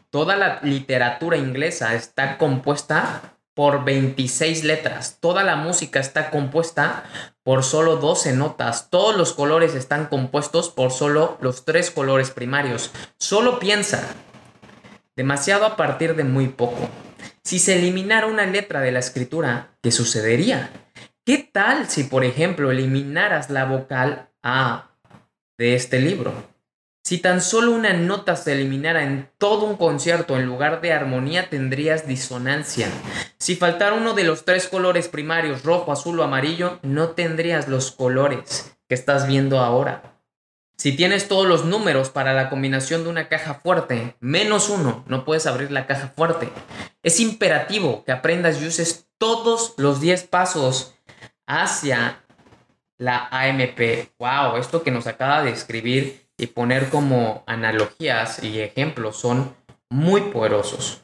toda 0.09 0.37
la 0.37 0.61
literatura 0.63 1.35
inglesa 1.35 1.93
está 1.93 2.37
compuesta 2.37 3.32
por 3.53 3.85
26 3.85 4.63
letras, 4.63 5.17
toda 5.19 5.43
la 5.43 5.55
música 5.55 5.99
está 5.99 6.29
compuesta 6.31 7.03
por 7.43 7.63
solo 7.63 7.97
12 7.97 8.33
notas, 8.33 8.89
todos 8.89 9.15
los 9.15 9.33
colores 9.33 9.75
están 9.75 10.07
compuestos 10.07 10.69
por 10.69 10.91
solo 10.91 11.37
los 11.41 11.65
tres 11.65 11.91
colores 11.91 12.31
primarios. 12.31 12.91
Solo 13.19 13.59
piensa, 13.59 14.07
demasiado 15.15 15.65
a 15.65 15.75
partir 15.75 16.15
de 16.15 16.23
muy 16.23 16.47
poco. 16.47 16.89
Si 17.43 17.59
se 17.59 17.77
eliminara 17.77 18.27
una 18.27 18.45
letra 18.45 18.81
de 18.81 18.91
la 18.91 18.99
escritura, 18.99 19.75
¿qué 19.81 19.91
sucedería? 19.91 20.71
¿Qué 21.25 21.37
tal 21.37 21.89
si, 21.89 22.03
por 22.03 22.23
ejemplo, 22.23 22.71
eliminaras 22.71 23.49
la 23.49 23.65
vocal 23.65 24.29
A 24.41 24.91
de 25.57 25.75
este 25.75 25.99
libro? 25.99 26.52
Si 27.05 27.17
tan 27.17 27.41
solo 27.41 27.73
una 27.73 27.91
nota 27.91 28.37
se 28.37 28.53
eliminara 28.53 29.03
en 29.03 29.29
todo 29.37 29.65
un 29.65 29.75
concierto 29.75 30.37
en 30.37 30.45
lugar 30.45 30.79
de 30.79 30.93
armonía 30.93 31.49
tendrías 31.49 32.07
disonancia. 32.07 32.87
Si 33.37 33.57
faltara 33.57 33.95
uno 33.95 34.13
de 34.13 34.23
los 34.23 34.45
tres 34.45 34.69
colores 34.69 35.09
primarios, 35.09 35.63
rojo, 35.63 35.91
azul 35.91 36.17
o 36.21 36.23
amarillo, 36.23 36.79
no 36.81 37.09
tendrías 37.09 37.67
los 37.67 37.91
colores 37.91 38.77
que 38.87 38.95
estás 38.95 39.27
viendo 39.27 39.59
ahora. 39.59 40.21
Si 40.77 40.95
tienes 40.95 41.27
todos 41.27 41.45
los 41.45 41.65
números 41.65 42.09
para 42.09 42.33
la 42.33 42.49
combinación 42.49 43.03
de 43.03 43.09
una 43.09 43.27
caja 43.27 43.55
fuerte, 43.55 44.15
menos 44.21 44.69
uno, 44.69 45.03
no 45.07 45.25
puedes 45.25 45.45
abrir 45.45 45.71
la 45.71 45.87
caja 45.87 46.13
fuerte. 46.15 46.47
Es 47.03 47.19
imperativo 47.19 48.05
que 48.05 48.13
aprendas 48.13 48.61
y 48.61 48.67
uses 48.67 49.07
todos 49.17 49.73
los 49.75 49.99
10 49.99 50.23
pasos 50.23 50.95
hacia 51.47 52.23
la 52.97 53.27
AMP. 53.29 54.09
Wow, 54.19 54.55
esto 54.55 54.83
que 54.83 54.91
nos 54.91 55.05
acaba 55.05 55.43
de 55.43 55.51
escribir 55.51 56.22
y 56.43 56.47
poner 56.47 56.89
como 56.89 57.43
analogías 57.47 58.43
y 58.43 58.59
ejemplos 58.59 59.15
son 59.15 59.55
muy 59.89 60.19
poderosos. 60.19 61.01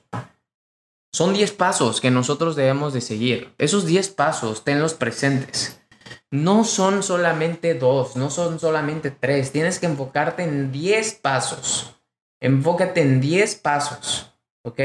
Son 1.14 1.34
10 1.34 1.54
pasos 1.54 2.02
que 2.02 2.12
nosotros 2.12 2.58
debemos 2.58 2.94
de 2.94 3.00
seguir. 3.00 3.54
Esos 3.58 3.86
10 3.86 4.10
pasos, 4.10 4.66
tenlos 4.66 4.96
presentes. 4.96 5.82
No 6.30 6.66
son 6.66 7.04
solamente 7.04 7.74
dos, 7.74 8.18
no 8.18 8.30
son 8.30 8.60
solamente 8.60 9.12
tres. 9.12 9.54
Tienes 9.54 9.80
que 9.80 9.86
enfocarte 9.86 10.44
en 10.44 10.74
10 10.74 11.14
pasos. 11.16 11.96
Enfócate 12.42 13.02
en 13.02 13.22
10 13.22 13.56
pasos. 13.56 14.34
¿Ok? 14.64 14.82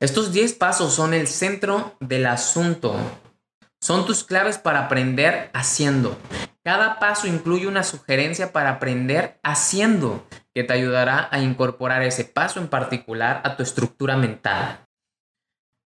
Estos 0.00 0.32
10 0.32 0.52
pasos 0.52 0.92
son 0.92 1.14
el 1.14 1.26
centro 1.26 1.96
del 2.00 2.26
asunto 2.26 2.94
son 3.80 4.06
tus 4.06 4.24
claves 4.24 4.58
para 4.58 4.80
aprender 4.80 5.50
haciendo. 5.54 6.16
Cada 6.68 6.98
paso 6.98 7.26
incluye 7.26 7.66
una 7.66 7.82
sugerencia 7.82 8.52
para 8.52 8.72
aprender 8.72 9.40
haciendo, 9.42 10.26
que 10.52 10.64
te 10.64 10.74
ayudará 10.74 11.26
a 11.32 11.40
incorporar 11.40 12.02
ese 12.02 12.26
paso 12.26 12.60
en 12.60 12.68
particular 12.68 13.40
a 13.44 13.56
tu 13.56 13.62
estructura 13.62 14.18
mental. 14.18 14.86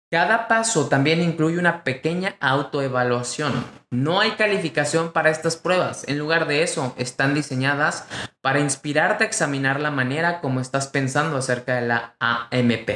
Cada 0.09 0.47
paso 0.47 0.89
también 0.89 1.21
incluye 1.21 1.59
una 1.59 1.83
pequeña 1.83 2.37
autoevaluación. 2.39 3.53
No 3.91 4.21
hay 4.21 4.37
calificación 4.37 5.11
para 5.11 5.31
estas 5.31 5.57
pruebas. 5.57 6.05
En 6.07 6.17
lugar 6.17 6.47
de 6.47 6.63
eso, 6.63 6.95
están 6.97 7.35
diseñadas 7.35 8.07
para 8.41 8.61
inspirarte 8.61 9.25
a 9.25 9.27
examinar 9.27 9.81
la 9.81 9.91
manera 9.91 10.41
como 10.41 10.61
estás 10.61 10.87
pensando 10.87 11.39
acerca 11.39 11.75
de 11.75 11.89
la 11.89 12.15
AMP 12.21 12.89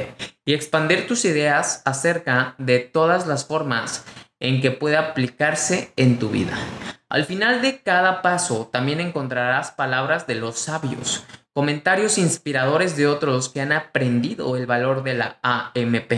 y 0.45 0.53
expandir 0.53 1.05
tus 1.05 1.25
ideas 1.25 1.81
acerca 1.83 2.55
de 2.59 2.79
todas 2.79 3.27
las 3.27 3.45
formas 3.45 4.05
en 4.43 4.61
que 4.61 4.69
pueda 4.69 4.99
aplicarse 4.99 5.91
en 5.95 6.19
tu 6.19 6.29
vida. 6.29 6.55
Al 7.09 7.25
final 7.25 7.61
de 7.61 7.79
cada 7.81 8.21
paso 8.21 8.69
también 8.71 8.99
encontrarás 8.99 9.71
palabras 9.71 10.27
de 10.27 10.35
los 10.35 10.59
sabios, 10.59 11.25
comentarios 11.53 12.17
inspiradores 12.17 12.95
de 12.97 13.07
otros 13.07 13.49
que 13.49 13.61
han 13.61 13.71
aprendido 13.71 14.55
el 14.57 14.65
valor 14.65 15.03
de 15.03 15.13
la 15.15 15.39
AMP. 15.41 16.13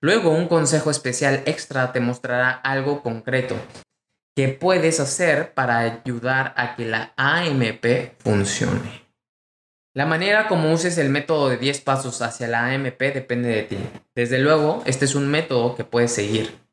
Luego 0.00 0.30
un 0.30 0.48
consejo 0.48 0.90
especial 0.90 1.42
extra 1.46 1.92
te 1.92 2.00
mostrará 2.00 2.50
algo 2.50 3.02
concreto 3.02 3.56
que 4.36 4.48
puedes 4.48 4.98
hacer 4.98 5.54
para 5.54 5.78
ayudar 5.78 6.54
a 6.56 6.74
que 6.74 6.86
la 6.86 7.12
AMP 7.16 8.14
funcione. 8.18 9.04
La 9.94 10.06
manera 10.06 10.48
como 10.48 10.72
uses 10.72 10.98
el 10.98 11.08
método 11.08 11.50
de 11.50 11.56
10 11.56 11.82
pasos 11.82 12.20
hacia 12.20 12.48
la 12.48 12.66
AMP 12.66 13.00
depende 13.00 13.50
de 13.50 13.62
ti. 13.62 13.78
Desde 14.16 14.40
luego, 14.40 14.82
este 14.86 15.04
es 15.04 15.14
un 15.14 15.28
método 15.28 15.76
que 15.76 15.84
puedes 15.84 16.12
seguir. 16.12 16.63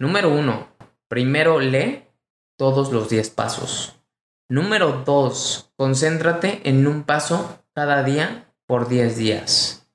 Número 0.00 0.32
uno, 0.32 0.68
primero 1.08 1.58
lee 1.58 2.04
todos 2.56 2.92
los 2.92 3.08
10 3.08 3.30
pasos. 3.30 4.00
Número 4.48 5.02
dos, 5.04 5.72
concéntrate 5.76 6.60
en 6.68 6.86
un 6.86 7.02
paso 7.02 7.64
cada 7.74 8.04
día 8.04 8.54
por 8.66 8.88
10 8.88 9.16
días, 9.16 9.90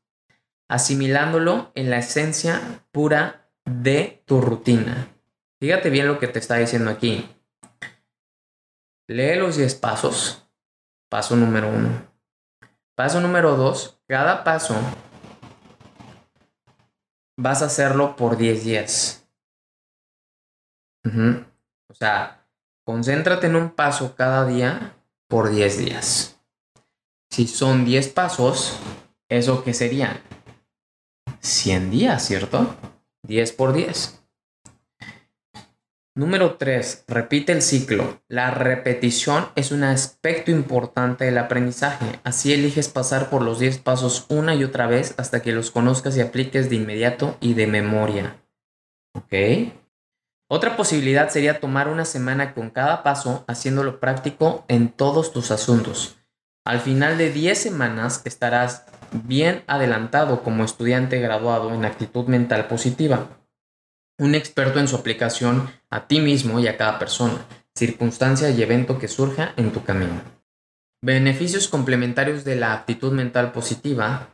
asimilándolo 0.68 1.72
en 1.76 1.90
la 1.90 2.00
esencia 2.00 2.86
pura 2.92 3.50
de 3.64 4.22
tu 4.26 4.42
rutina. 4.42 5.08
Fíjate 5.62 5.90
bien 5.90 6.08
lo 6.08 6.20
que 6.20 6.28
te 6.28 6.40
está 6.40 6.56
diciendo 6.56 6.92
aquí. 6.92 7.30
Lee 9.08 9.36
los 9.36 9.56
10 9.56 9.76
pasos. 9.76 10.46
Paso 11.10 11.38
número 11.38 11.70
uno. 11.70 12.08
Paso 12.96 13.22
número 13.22 13.56
dos, 13.56 14.02
cada 14.08 14.44
paso 14.44 14.76
vas 17.38 17.62
a 17.62 17.66
hacerlo 17.66 18.18
por 18.18 18.36
10 18.36 18.66
días. 18.66 19.23
O 21.06 21.94
sea, 21.94 22.48
concéntrate 22.86 23.48
en 23.48 23.56
un 23.56 23.72
paso 23.72 24.16
cada 24.16 24.46
día 24.46 24.96
por 25.28 25.50
10 25.50 25.78
días. 25.78 26.40
Si 27.30 27.48
son 27.48 27.86
10 27.86 28.10
pasos, 28.10 28.78
¿eso 29.28 29.64
qué 29.64 29.74
sería? 29.74 30.22
100 31.40 31.92
días, 31.92 32.26
¿cierto? 32.26 32.76
10 33.24 33.52
por 33.54 33.74
10. 33.74 34.24
Número 36.16 36.58
3. 36.58 37.06
Repite 37.08 37.52
el 37.54 37.64
ciclo. 37.64 38.22
La 38.28 38.52
repetición 38.52 39.48
es 39.56 39.72
un 39.72 39.84
aspecto 39.84 40.52
importante 40.52 41.26
del 41.26 41.40
aprendizaje. 41.40 42.20
Así 42.24 42.54
eliges 42.54 42.88
pasar 42.88 43.32
por 43.32 43.42
los 43.42 43.58
10 43.60 43.80
pasos 43.80 44.28
una 44.30 44.54
y 44.54 44.64
otra 44.64 44.86
vez 44.86 45.16
hasta 45.18 45.42
que 45.42 45.52
los 45.52 45.72
conozcas 45.72 46.16
y 46.16 46.22
apliques 46.22 46.70
de 46.70 46.76
inmediato 46.76 47.36
y 47.42 47.56
de 47.56 47.66
memoria. 47.66 48.38
¿Ok? 49.16 49.34
Otra 50.56 50.78
posibilidad 50.78 51.30
sería 51.30 51.60
tomar 51.60 51.88
una 51.88 52.06
semana 52.06 52.54
con 52.54 52.70
cada 52.70 53.02
paso 53.02 53.44
haciéndolo 53.48 54.00
práctico 54.00 54.66
en 54.68 54.90
todos 54.90 55.34
tus 55.34 55.50
asuntos. 55.50 56.18
Al 56.64 56.80
final 56.80 57.18
de 57.18 57.32
10 57.32 57.58
semanas 57.58 58.22
estarás 58.24 58.86
bien 59.12 59.64
adelantado 59.66 60.44
como 60.44 60.64
estudiante 60.64 61.20
graduado 61.20 61.74
en 61.74 61.86
actitud 61.86 62.28
mental 62.28 62.68
positiva, 62.68 63.30
un 64.20 64.36
experto 64.36 64.80
en 64.80 64.88
su 64.88 64.96
aplicación 64.96 65.72
a 65.90 66.06
ti 66.06 66.20
mismo 66.20 66.60
y 66.60 66.68
a 66.68 66.78
cada 66.78 67.00
persona, 67.00 67.40
circunstancia 67.74 68.52
y 68.52 68.62
evento 68.62 69.00
que 69.00 69.08
surja 69.08 69.54
en 69.58 69.72
tu 69.72 69.84
camino. 69.84 70.22
Beneficios 71.02 71.68
complementarios 71.68 72.44
de 72.44 72.58
la 72.58 72.74
actitud 72.74 73.12
mental 73.12 73.54
positiva 73.54 74.28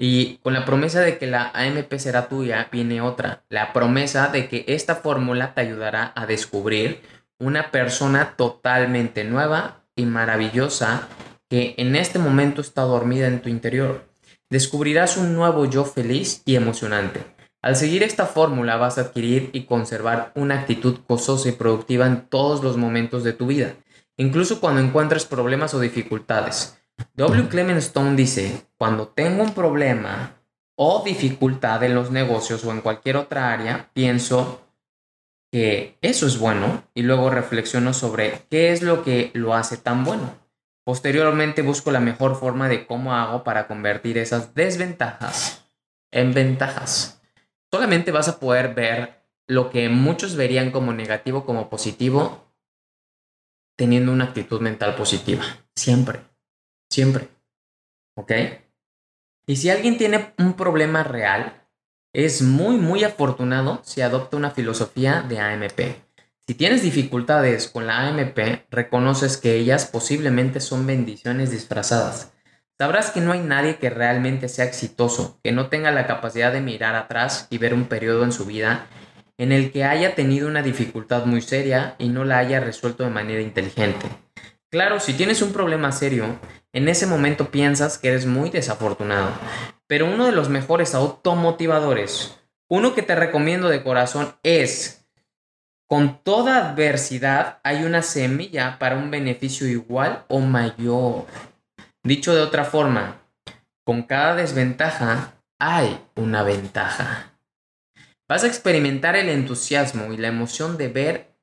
y 0.00 0.36
con 0.44 0.54
la 0.54 0.64
promesa 0.64 1.00
de 1.00 1.18
que 1.18 1.26
la 1.26 1.50
AMP 1.52 1.92
será 1.98 2.28
tuya, 2.28 2.68
viene 2.70 3.00
otra. 3.00 3.42
La 3.48 3.72
promesa 3.72 4.28
de 4.28 4.48
que 4.48 4.64
esta 4.68 4.94
fórmula 4.94 5.54
te 5.54 5.60
ayudará 5.62 6.12
a 6.14 6.24
descubrir 6.24 7.02
una 7.40 7.72
persona 7.72 8.36
totalmente 8.36 9.24
nueva 9.24 9.82
y 9.96 10.06
maravillosa 10.06 11.08
que 11.50 11.74
en 11.78 11.96
este 11.96 12.20
momento 12.20 12.60
está 12.60 12.82
dormida 12.82 13.26
en 13.26 13.42
tu 13.42 13.48
interior. 13.48 14.08
Descubrirás 14.48 15.16
un 15.16 15.34
nuevo 15.34 15.64
yo 15.64 15.84
feliz 15.84 16.42
y 16.44 16.54
emocionante. 16.54 17.20
Al 17.60 17.74
seguir 17.74 18.04
esta 18.04 18.26
fórmula 18.26 18.76
vas 18.76 18.98
a 18.98 19.00
adquirir 19.00 19.50
y 19.52 19.64
conservar 19.64 20.30
una 20.36 20.60
actitud 20.60 21.00
gozosa 21.08 21.48
y 21.48 21.52
productiva 21.52 22.06
en 22.06 22.28
todos 22.28 22.62
los 22.62 22.76
momentos 22.76 23.24
de 23.24 23.32
tu 23.32 23.48
vida, 23.48 23.74
incluso 24.16 24.60
cuando 24.60 24.80
encuentres 24.80 25.26
problemas 25.26 25.74
o 25.74 25.80
dificultades. 25.80 26.78
W. 27.14 27.48
Clement 27.48 27.78
Stone 27.78 28.16
dice, 28.16 28.66
cuando 28.76 29.08
tengo 29.08 29.42
un 29.42 29.54
problema, 29.54 30.38
o 30.80 31.02
dificultad 31.04 31.82
en 31.82 31.96
los 31.96 32.12
negocios 32.12 32.64
o 32.64 32.70
en 32.70 32.80
cualquier 32.80 33.16
otra 33.16 33.52
área, 33.52 33.90
pienso 33.92 34.64
que 35.50 35.98
eso 36.02 36.26
es 36.26 36.38
bueno 36.38 36.84
y 36.94 37.02
luego 37.02 37.30
reflexiono 37.30 37.92
sobre 37.92 38.42
qué 38.48 38.70
es 38.70 38.82
lo 38.82 39.02
que 39.02 39.32
lo 39.34 39.54
hace 39.54 39.76
tan 39.76 40.04
bueno. 40.04 40.36
Posteriormente 40.84 41.62
busco 41.62 41.90
la 41.90 42.00
mejor 42.00 42.36
forma 42.36 42.68
de 42.68 42.86
cómo 42.86 43.14
hago 43.14 43.42
para 43.42 43.66
convertir 43.66 44.18
esas 44.18 44.54
desventajas 44.54 45.64
en 46.12 46.32
ventajas. 46.32 47.20
Solamente 47.72 48.12
vas 48.12 48.28
a 48.28 48.38
poder 48.38 48.74
ver 48.74 49.24
lo 49.48 49.70
que 49.70 49.88
muchos 49.88 50.36
verían 50.36 50.70
como 50.70 50.92
negativo 50.92 51.44
como 51.44 51.68
positivo 51.68 52.44
teniendo 53.76 54.12
una 54.12 54.24
actitud 54.24 54.60
mental 54.60 54.94
positiva. 54.94 55.42
Siempre. 55.74 56.20
Siempre. 56.90 57.28
¿Ok? 58.16 58.32
Y 59.46 59.56
si 59.56 59.70
alguien 59.70 59.96
tiene 59.96 60.34
un 60.38 60.54
problema 60.54 61.02
real, 61.02 61.66
es 62.12 62.42
muy, 62.42 62.76
muy 62.76 63.04
afortunado 63.04 63.80
si 63.84 64.00
adopta 64.00 64.36
una 64.36 64.50
filosofía 64.50 65.22
de 65.22 65.38
AMP. 65.38 65.80
Si 66.46 66.54
tienes 66.54 66.82
dificultades 66.82 67.68
con 67.68 67.86
la 67.86 68.08
AMP, 68.08 68.38
reconoces 68.70 69.36
que 69.36 69.56
ellas 69.56 69.86
posiblemente 69.86 70.60
son 70.60 70.86
bendiciones 70.86 71.50
disfrazadas. 71.50 72.32
Sabrás 72.78 73.10
que 73.10 73.20
no 73.20 73.32
hay 73.32 73.40
nadie 73.40 73.76
que 73.76 73.90
realmente 73.90 74.48
sea 74.48 74.64
exitoso, 74.64 75.38
que 75.42 75.52
no 75.52 75.68
tenga 75.68 75.90
la 75.90 76.06
capacidad 76.06 76.52
de 76.52 76.60
mirar 76.60 76.94
atrás 76.94 77.48
y 77.50 77.58
ver 77.58 77.74
un 77.74 77.86
periodo 77.86 78.24
en 78.24 78.32
su 78.32 78.46
vida 78.46 78.86
en 79.36 79.52
el 79.52 79.70
que 79.70 79.84
haya 79.84 80.14
tenido 80.14 80.48
una 80.48 80.62
dificultad 80.62 81.24
muy 81.24 81.40
seria 81.40 81.94
y 81.98 82.08
no 82.08 82.24
la 82.24 82.38
haya 82.38 82.60
resuelto 82.60 83.04
de 83.04 83.10
manera 83.10 83.40
inteligente. 83.40 84.06
Claro, 84.70 85.00
si 85.00 85.14
tienes 85.14 85.42
un 85.42 85.52
problema 85.52 85.92
serio, 85.92 86.38
en 86.78 86.88
ese 86.88 87.06
momento 87.06 87.50
piensas 87.50 87.98
que 87.98 88.08
eres 88.08 88.24
muy 88.24 88.50
desafortunado, 88.50 89.32
pero 89.88 90.06
uno 90.06 90.26
de 90.26 90.32
los 90.32 90.48
mejores 90.48 90.94
automotivadores, 90.94 92.38
uno 92.68 92.94
que 92.94 93.02
te 93.02 93.16
recomiendo 93.16 93.68
de 93.68 93.82
corazón 93.82 94.36
es, 94.44 95.04
con 95.88 96.22
toda 96.22 96.70
adversidad 96.70 97.58
hay 97.64 97.82
una 97.82 98.02
semilla 98.02 98.78
para 98.78 98.96
un 98.96 99.10
beneficio 99.10 99.66
igual 99.66 100.24
o 100.28 100.38
mayor. 100.38 101.26
Dicho 102.04 102.32
de 102.32 102.42
otra 102.42 102.64
forma, 102.64 103.22
con 103.84 104.02
cada 104.04 104.36
desventaja 104.36 105.34
hay 105.58 105.98
una 106.14 106.44
ventaja. 106.44 107.32
Vas 108.28 108.44
a 108.44 108.46
experimentar 108.46 109.16
el 109.16 109.30
entusiasmo 109.30 110.12
y 110.12 110.16
la 110.16 110.28
emoción 110.28 110.76
de 110.76 110.88
ver 110.88 111.34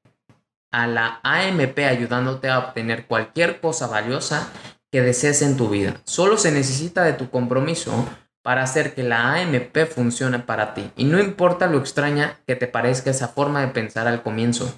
a 0.71 0.87
la 0.87 1.19
AMP 1.23 1.79
ayudándote 1.79 2.47
a 2.47 2.59
obtener 2.59 3.05
cualquier 3.05 3.59
cosa 3.59 3.87
valiosa 3.87 4.49
que 4.95 5.01
desees 5.01 5.41
en 5.41 5.57
tu 5.57 5.67
vida. 5.67 5.99
Solo 6.05 6.37
se 6.37 6.53
necesita 6.53 7.03
de 7.03 7.11
tu 7.11 7.29
compromiso 7.29 8.07
para 8.41 8.63
hacer 8.63 8.95
que 8.95 9.03
la 9.03 9.33
AMP 9.33 9.75
funcione 9.93 10.39
para 10.39 10.73
ti. 10.73 10.89
Y 10.95 11.03
no 11.03 11.19
importa 11.19 11.67
lo 11.67 11.79
extraña 11.79 12.39
que 12.47 12.55
te 12.55 12.67
parezca 12.67 13.09
esa 13.09 13.27
forma 13.27 13.59
de 13.59 13.73
pensar 13.73 14.07
al 14.07 14.23
comienzo. 14.23 14.73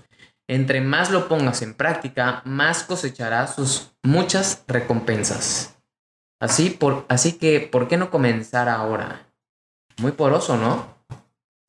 Entre 0.48 0.82
más 0.82 1.12
lo 1.12 1.28
pongas 1.28 1.62
en 1.62 1.76
práctica, 1.76 2.42
más 2.46 2.82
cosecharás 2.82 3.54
sus 3.54 3.92
muchas 4.02 4.64
recompensas. 4.68 5.76
Así, 6.40 6.72
por, 6.72 7.06
así 7.10 7.34
que, 7.34 7.60
¿por 7.60 7.88
qué 7.88 7.98
no 7.98 8.10
comenzar 8.10 8.70
ahora? 8.70 9.30
Muy 9.98 10.14
poroso, 10.14 10.58
¿no? 10.58 10.98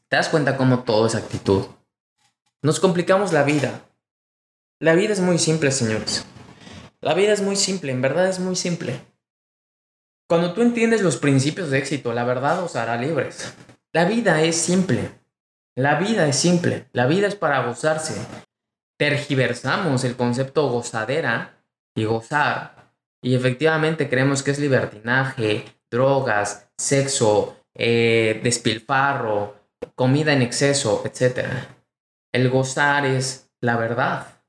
¿Te 0.08 0.16
das 0.16 0.30
cuenta 0.30 0.56
cómo 0.56 0.84
todo 0.84 1.06
es 1.06 1.14
actitud? 1.14 1.66
Nos 2.62 2.80
complicamos 2.80 3.34
la 3.34 3.42
vida. 3.42 3.82
La 4.80 4.94
vida 4.94 5.12
es 5.12 5.20
muy 5.20 5.38
simple, 5.38 5.70
señores. 5.70 6.24
La 7.00 7.14
vida 7.14 7.32
es 7.32 7.42
muy 7.42 7.54
simple, 7.54 7.92
en 7.92 8.02
verdad 8.02 8.28
es 8.28 8.40
muy 8.40 8.56
simple. 8.56 9.00
Cuando 10.28 10.52
tú 10.52 10.62
entiendes 10.62 11.00
los 11.00 11.16
principios 11.16 11.70
de 11.70 11.78
éxito, 11.78 12.12
la 12.12 12.24
verdad 12.24 12.62
os 12.62 12.74
hará 12.74 12.96
libres. 12.96 13.54
La 13.92 14.04
vida 14.04 14.42
es 14.42 14.56
simple. 14.56 15.12
La 15.76 16.00
vida 16.00 16.26
es 16.26 16.36
simple. 16.36 16.88
La 16.92 17.06
vida 17.06 17.28
es 17.28 17.36
para 17.36 17.64
gozarse. 17.64 18.14
Tergiversamos 18.98 20.02
el 20.02 20.16
concepto 20.16 20.68
gozadera 20.68 21.62
y 21.94 22.04
gozar. 22.04 22.92
Y 23.22 23.36
efectivamente 23.36 24.08
creemos 24.08 24.42
que 24.42 24.50
es 24.50 24.58
libertinaje, 24.58 25.64
drogas, 25.90 26.68
sexo, 26.76 27.56
eh, 27.74 28.40
despilfarro, 28.42 29.54
comida 29.94 30.32
en 30.32 30.42
exceso, 30.42 31.04
etc. 31.06 31.46
El 32.32 32.50
gozar 32.50 33.06
es 33.06 33.48
la 33.60 33.76
verdad. 33.76 34.42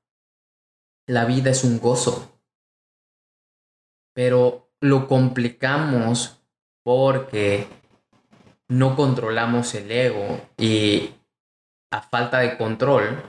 La 1.07 1.25
vida 1.25 1.51
es 1.51 1.63
un 1.63 1.79
gozo. 1.79 2.38
Pero 4.13 4.69
lo 4.81 5.07
complicamos 5.07 6.41
porque 6.83 7.67
no 8.67 8.95
controlamos 8.95 9.73
el 9.75 9.91
ego 9.91 10.41
y 10.57 11.11
a 11.91 12.01
falta 12.01 12.39
de 12.39 12.57
control 12.57 13.23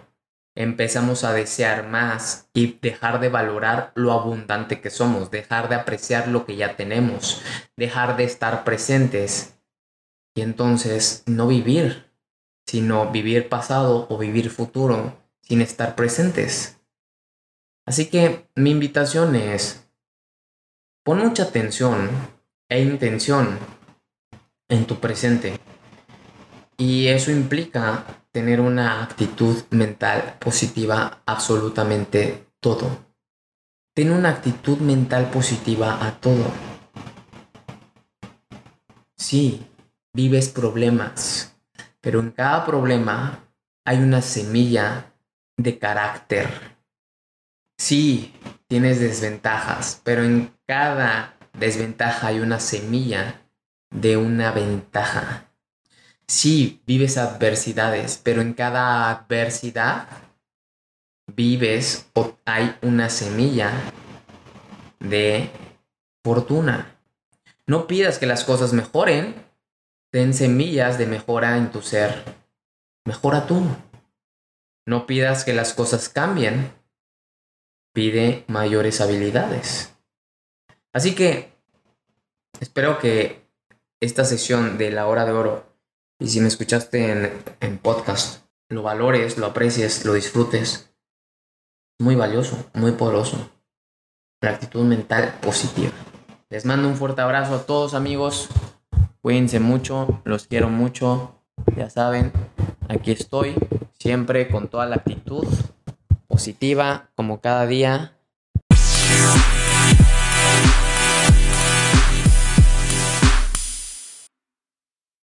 empezamos 0.54 1.24
a 1.24 1.32
desear 1.32 1.86
más 1.88 2.48
y 2.52 2.78
dejar 2.82 3.20
de 3.20 3.28
valorar 3.28 3.92
lo 3.94 4.12
abundante 4.12 4.80
que 4.80 4.90
somos, 4.90 5.30
dejar 5.30 5.68
de 5.68 5.76
apreciar 5.76 6.28
lo 6.28 6.44
que 6.44 6.56
ya 6.56 6.76
tenemos, 6.76 7.42
dejar 7.76 8.16
de 8.16 8.24
estar 8.24 8.64
presentes 8.64 9.58
y 10.34 10.42
entonces 10.42 11.22
no 11.26 11.46
vivir, 11.46 12.10
sino 12.66 13.10
vivir 13.10 13.48
pasado 13.48 14.06
o 14.10 14.18
vivir 14.18 14.50
futuro 14.50 15.16
sin 15.40 15.62
estar 15.62 15.94
presentes. 15.94 16.78
Así 17.86 18.08
que 18.08 18.48
mi 18.54 18.70
invitación 18.70 19.34
es, 19.34 19.89
pon 21.11 21.18
mucha 21.18 21.42
atención 21.42 22.08
e 22.68 22.80
intención 22.80 23.58
en 24.68 24.86
tu 24.86 25.00
presente. 25.00 25.58
Y 26.78 27.08
eso 27.08 27.32
implica 27.32 28.22
tener 28.30 28.61
una 28.61 29.02
actitud 29.02 29.56
mental 29.70 30.36
positiva 30.38 31.20
absolutamente 31.26 32.46
todo. 32.61 33.06
Ten 33.92 34.12
una 34.12 34.28
actitud 34.28 34.78
mental 34.78 35.32
positiva 35.32 35.98
a 36.06 36.20
todo. 36.20 36.44
Sí, 39.16 39.66
vives 40.12 40.48
problemas, 40.48 41.56
pero 42.00 42.20
en 42.20 42.30
cada 42.30 42.64
problema 42.64 43.48
hay 43.84 43.98
una 43.98 44.22
semilla 44.22 45.12
de 45.56 45.76
carácter. 45.76 46.76
Sí, 47.76 48.32
tienes 48.70 49.00
desventajas, 49.00 50.00
pero 50.04 50.24
en 50.24 50.54
cada 50.66 51.34
desventaja 51.52 52.28
hay 52.28 52.40
una 52.40 52.58
semilla 52.60 53.42
de 53.90 54.16
una 54.16 54.52
ventaja. 54.52 55.50
Sí, 56.26 56.80
vives 56.86 57.18
adversidades, 57.18 58.18
pero 58.22 58.40
en 58.40 58.54
cada 58.54 59.10
adversidad 59.10 60.06
vives 61.26 62.08
o 62.14 62.38
hay 62.46 62.74
una 62.80 63.10
semilla 63.10 63.72
de 65.00 65.50
fortuna. 66.24 66.96
No 67.66 67.86
pidas 67.86 68.18
que 68.18 68.26
las 68.26 68.44
cosas 68.44 68.72
mejoren, 68.72 69.34
Ten 70.12 70.34
semillas 70.34 70.98
de 70.98 71.06
mejora 71.06 71.56
en 71.56 71.70
tu 71.70 71.82
ser. 71.82 72.24
Mejora 73.04 73.46
tú. 73.46 73.62
No 74.84 75.06
pidas 75.06 75.44
que 75.44 75.52
las 75.52 75.72
cosas 75.72 76.08
cambien. 76.08 76.72
Pide 77.93 78.45
mayores 78.47 79.01
habilidades. 79.01 79.97
Así 80.93 81.14
que 81.14 81.53
espero 82.61 82.99
que 82.99 83.49
esta 84.01 84.24
sesión 84.24 84.78
de 84.78 84.91
la 84.91 85.07
hora 85.07 85.24
de 85.24 85.32
oro, 85.32 85.64
y 86.18 86.28
si 86.28 86.41
me 86.41 86.49
escuchaste 86.49 87.11
en, 87.11 87.43
en 87.61 87.78
podcast, 87.78 88.45
lo 88.68 88.82
valores, 88.82 89.38
lo 89.38 89.47
aprecies, 89.47 90.05
lo 90.05 90.14
disfrutes. 90.14 90.93
Muy 91.99 92.14
valioso, 92.14 92.70
muy 92.74 92.93
poderoso. 92.93 93.51
La 94.41 94.51
actitud 94.51 94.84
mental 94.84 95.38
positiva. 95.43 95.93
Les 96.49 96.64
mando 96.64 96.88
un 96.88 96.97
fuerte 96.97 97.20
abrazo 97.20 97.55
a 97.55 97.66
todos 97.66 97.95
amigos. 97.95 98.49
Cuídense 99.20 99.61
mucho, 99.61 100.22
los 100.24 100.47
quiero 100.47 100.68
mucho. 100.68 101.34
Ya 101.76 101.91
saben, 101.91 102.32
aquí 102.88 103.11
estoy, 103.12 103.55
siempre 103.99 104.49
con 104.49 104.68
toda 104.68 104.86
la 104.86 104.97
actitud 104.97 105.47
positiva, 106.30 107.10
como 107.16 107.40
cada 107.40 107.66
día. 107.66 108.12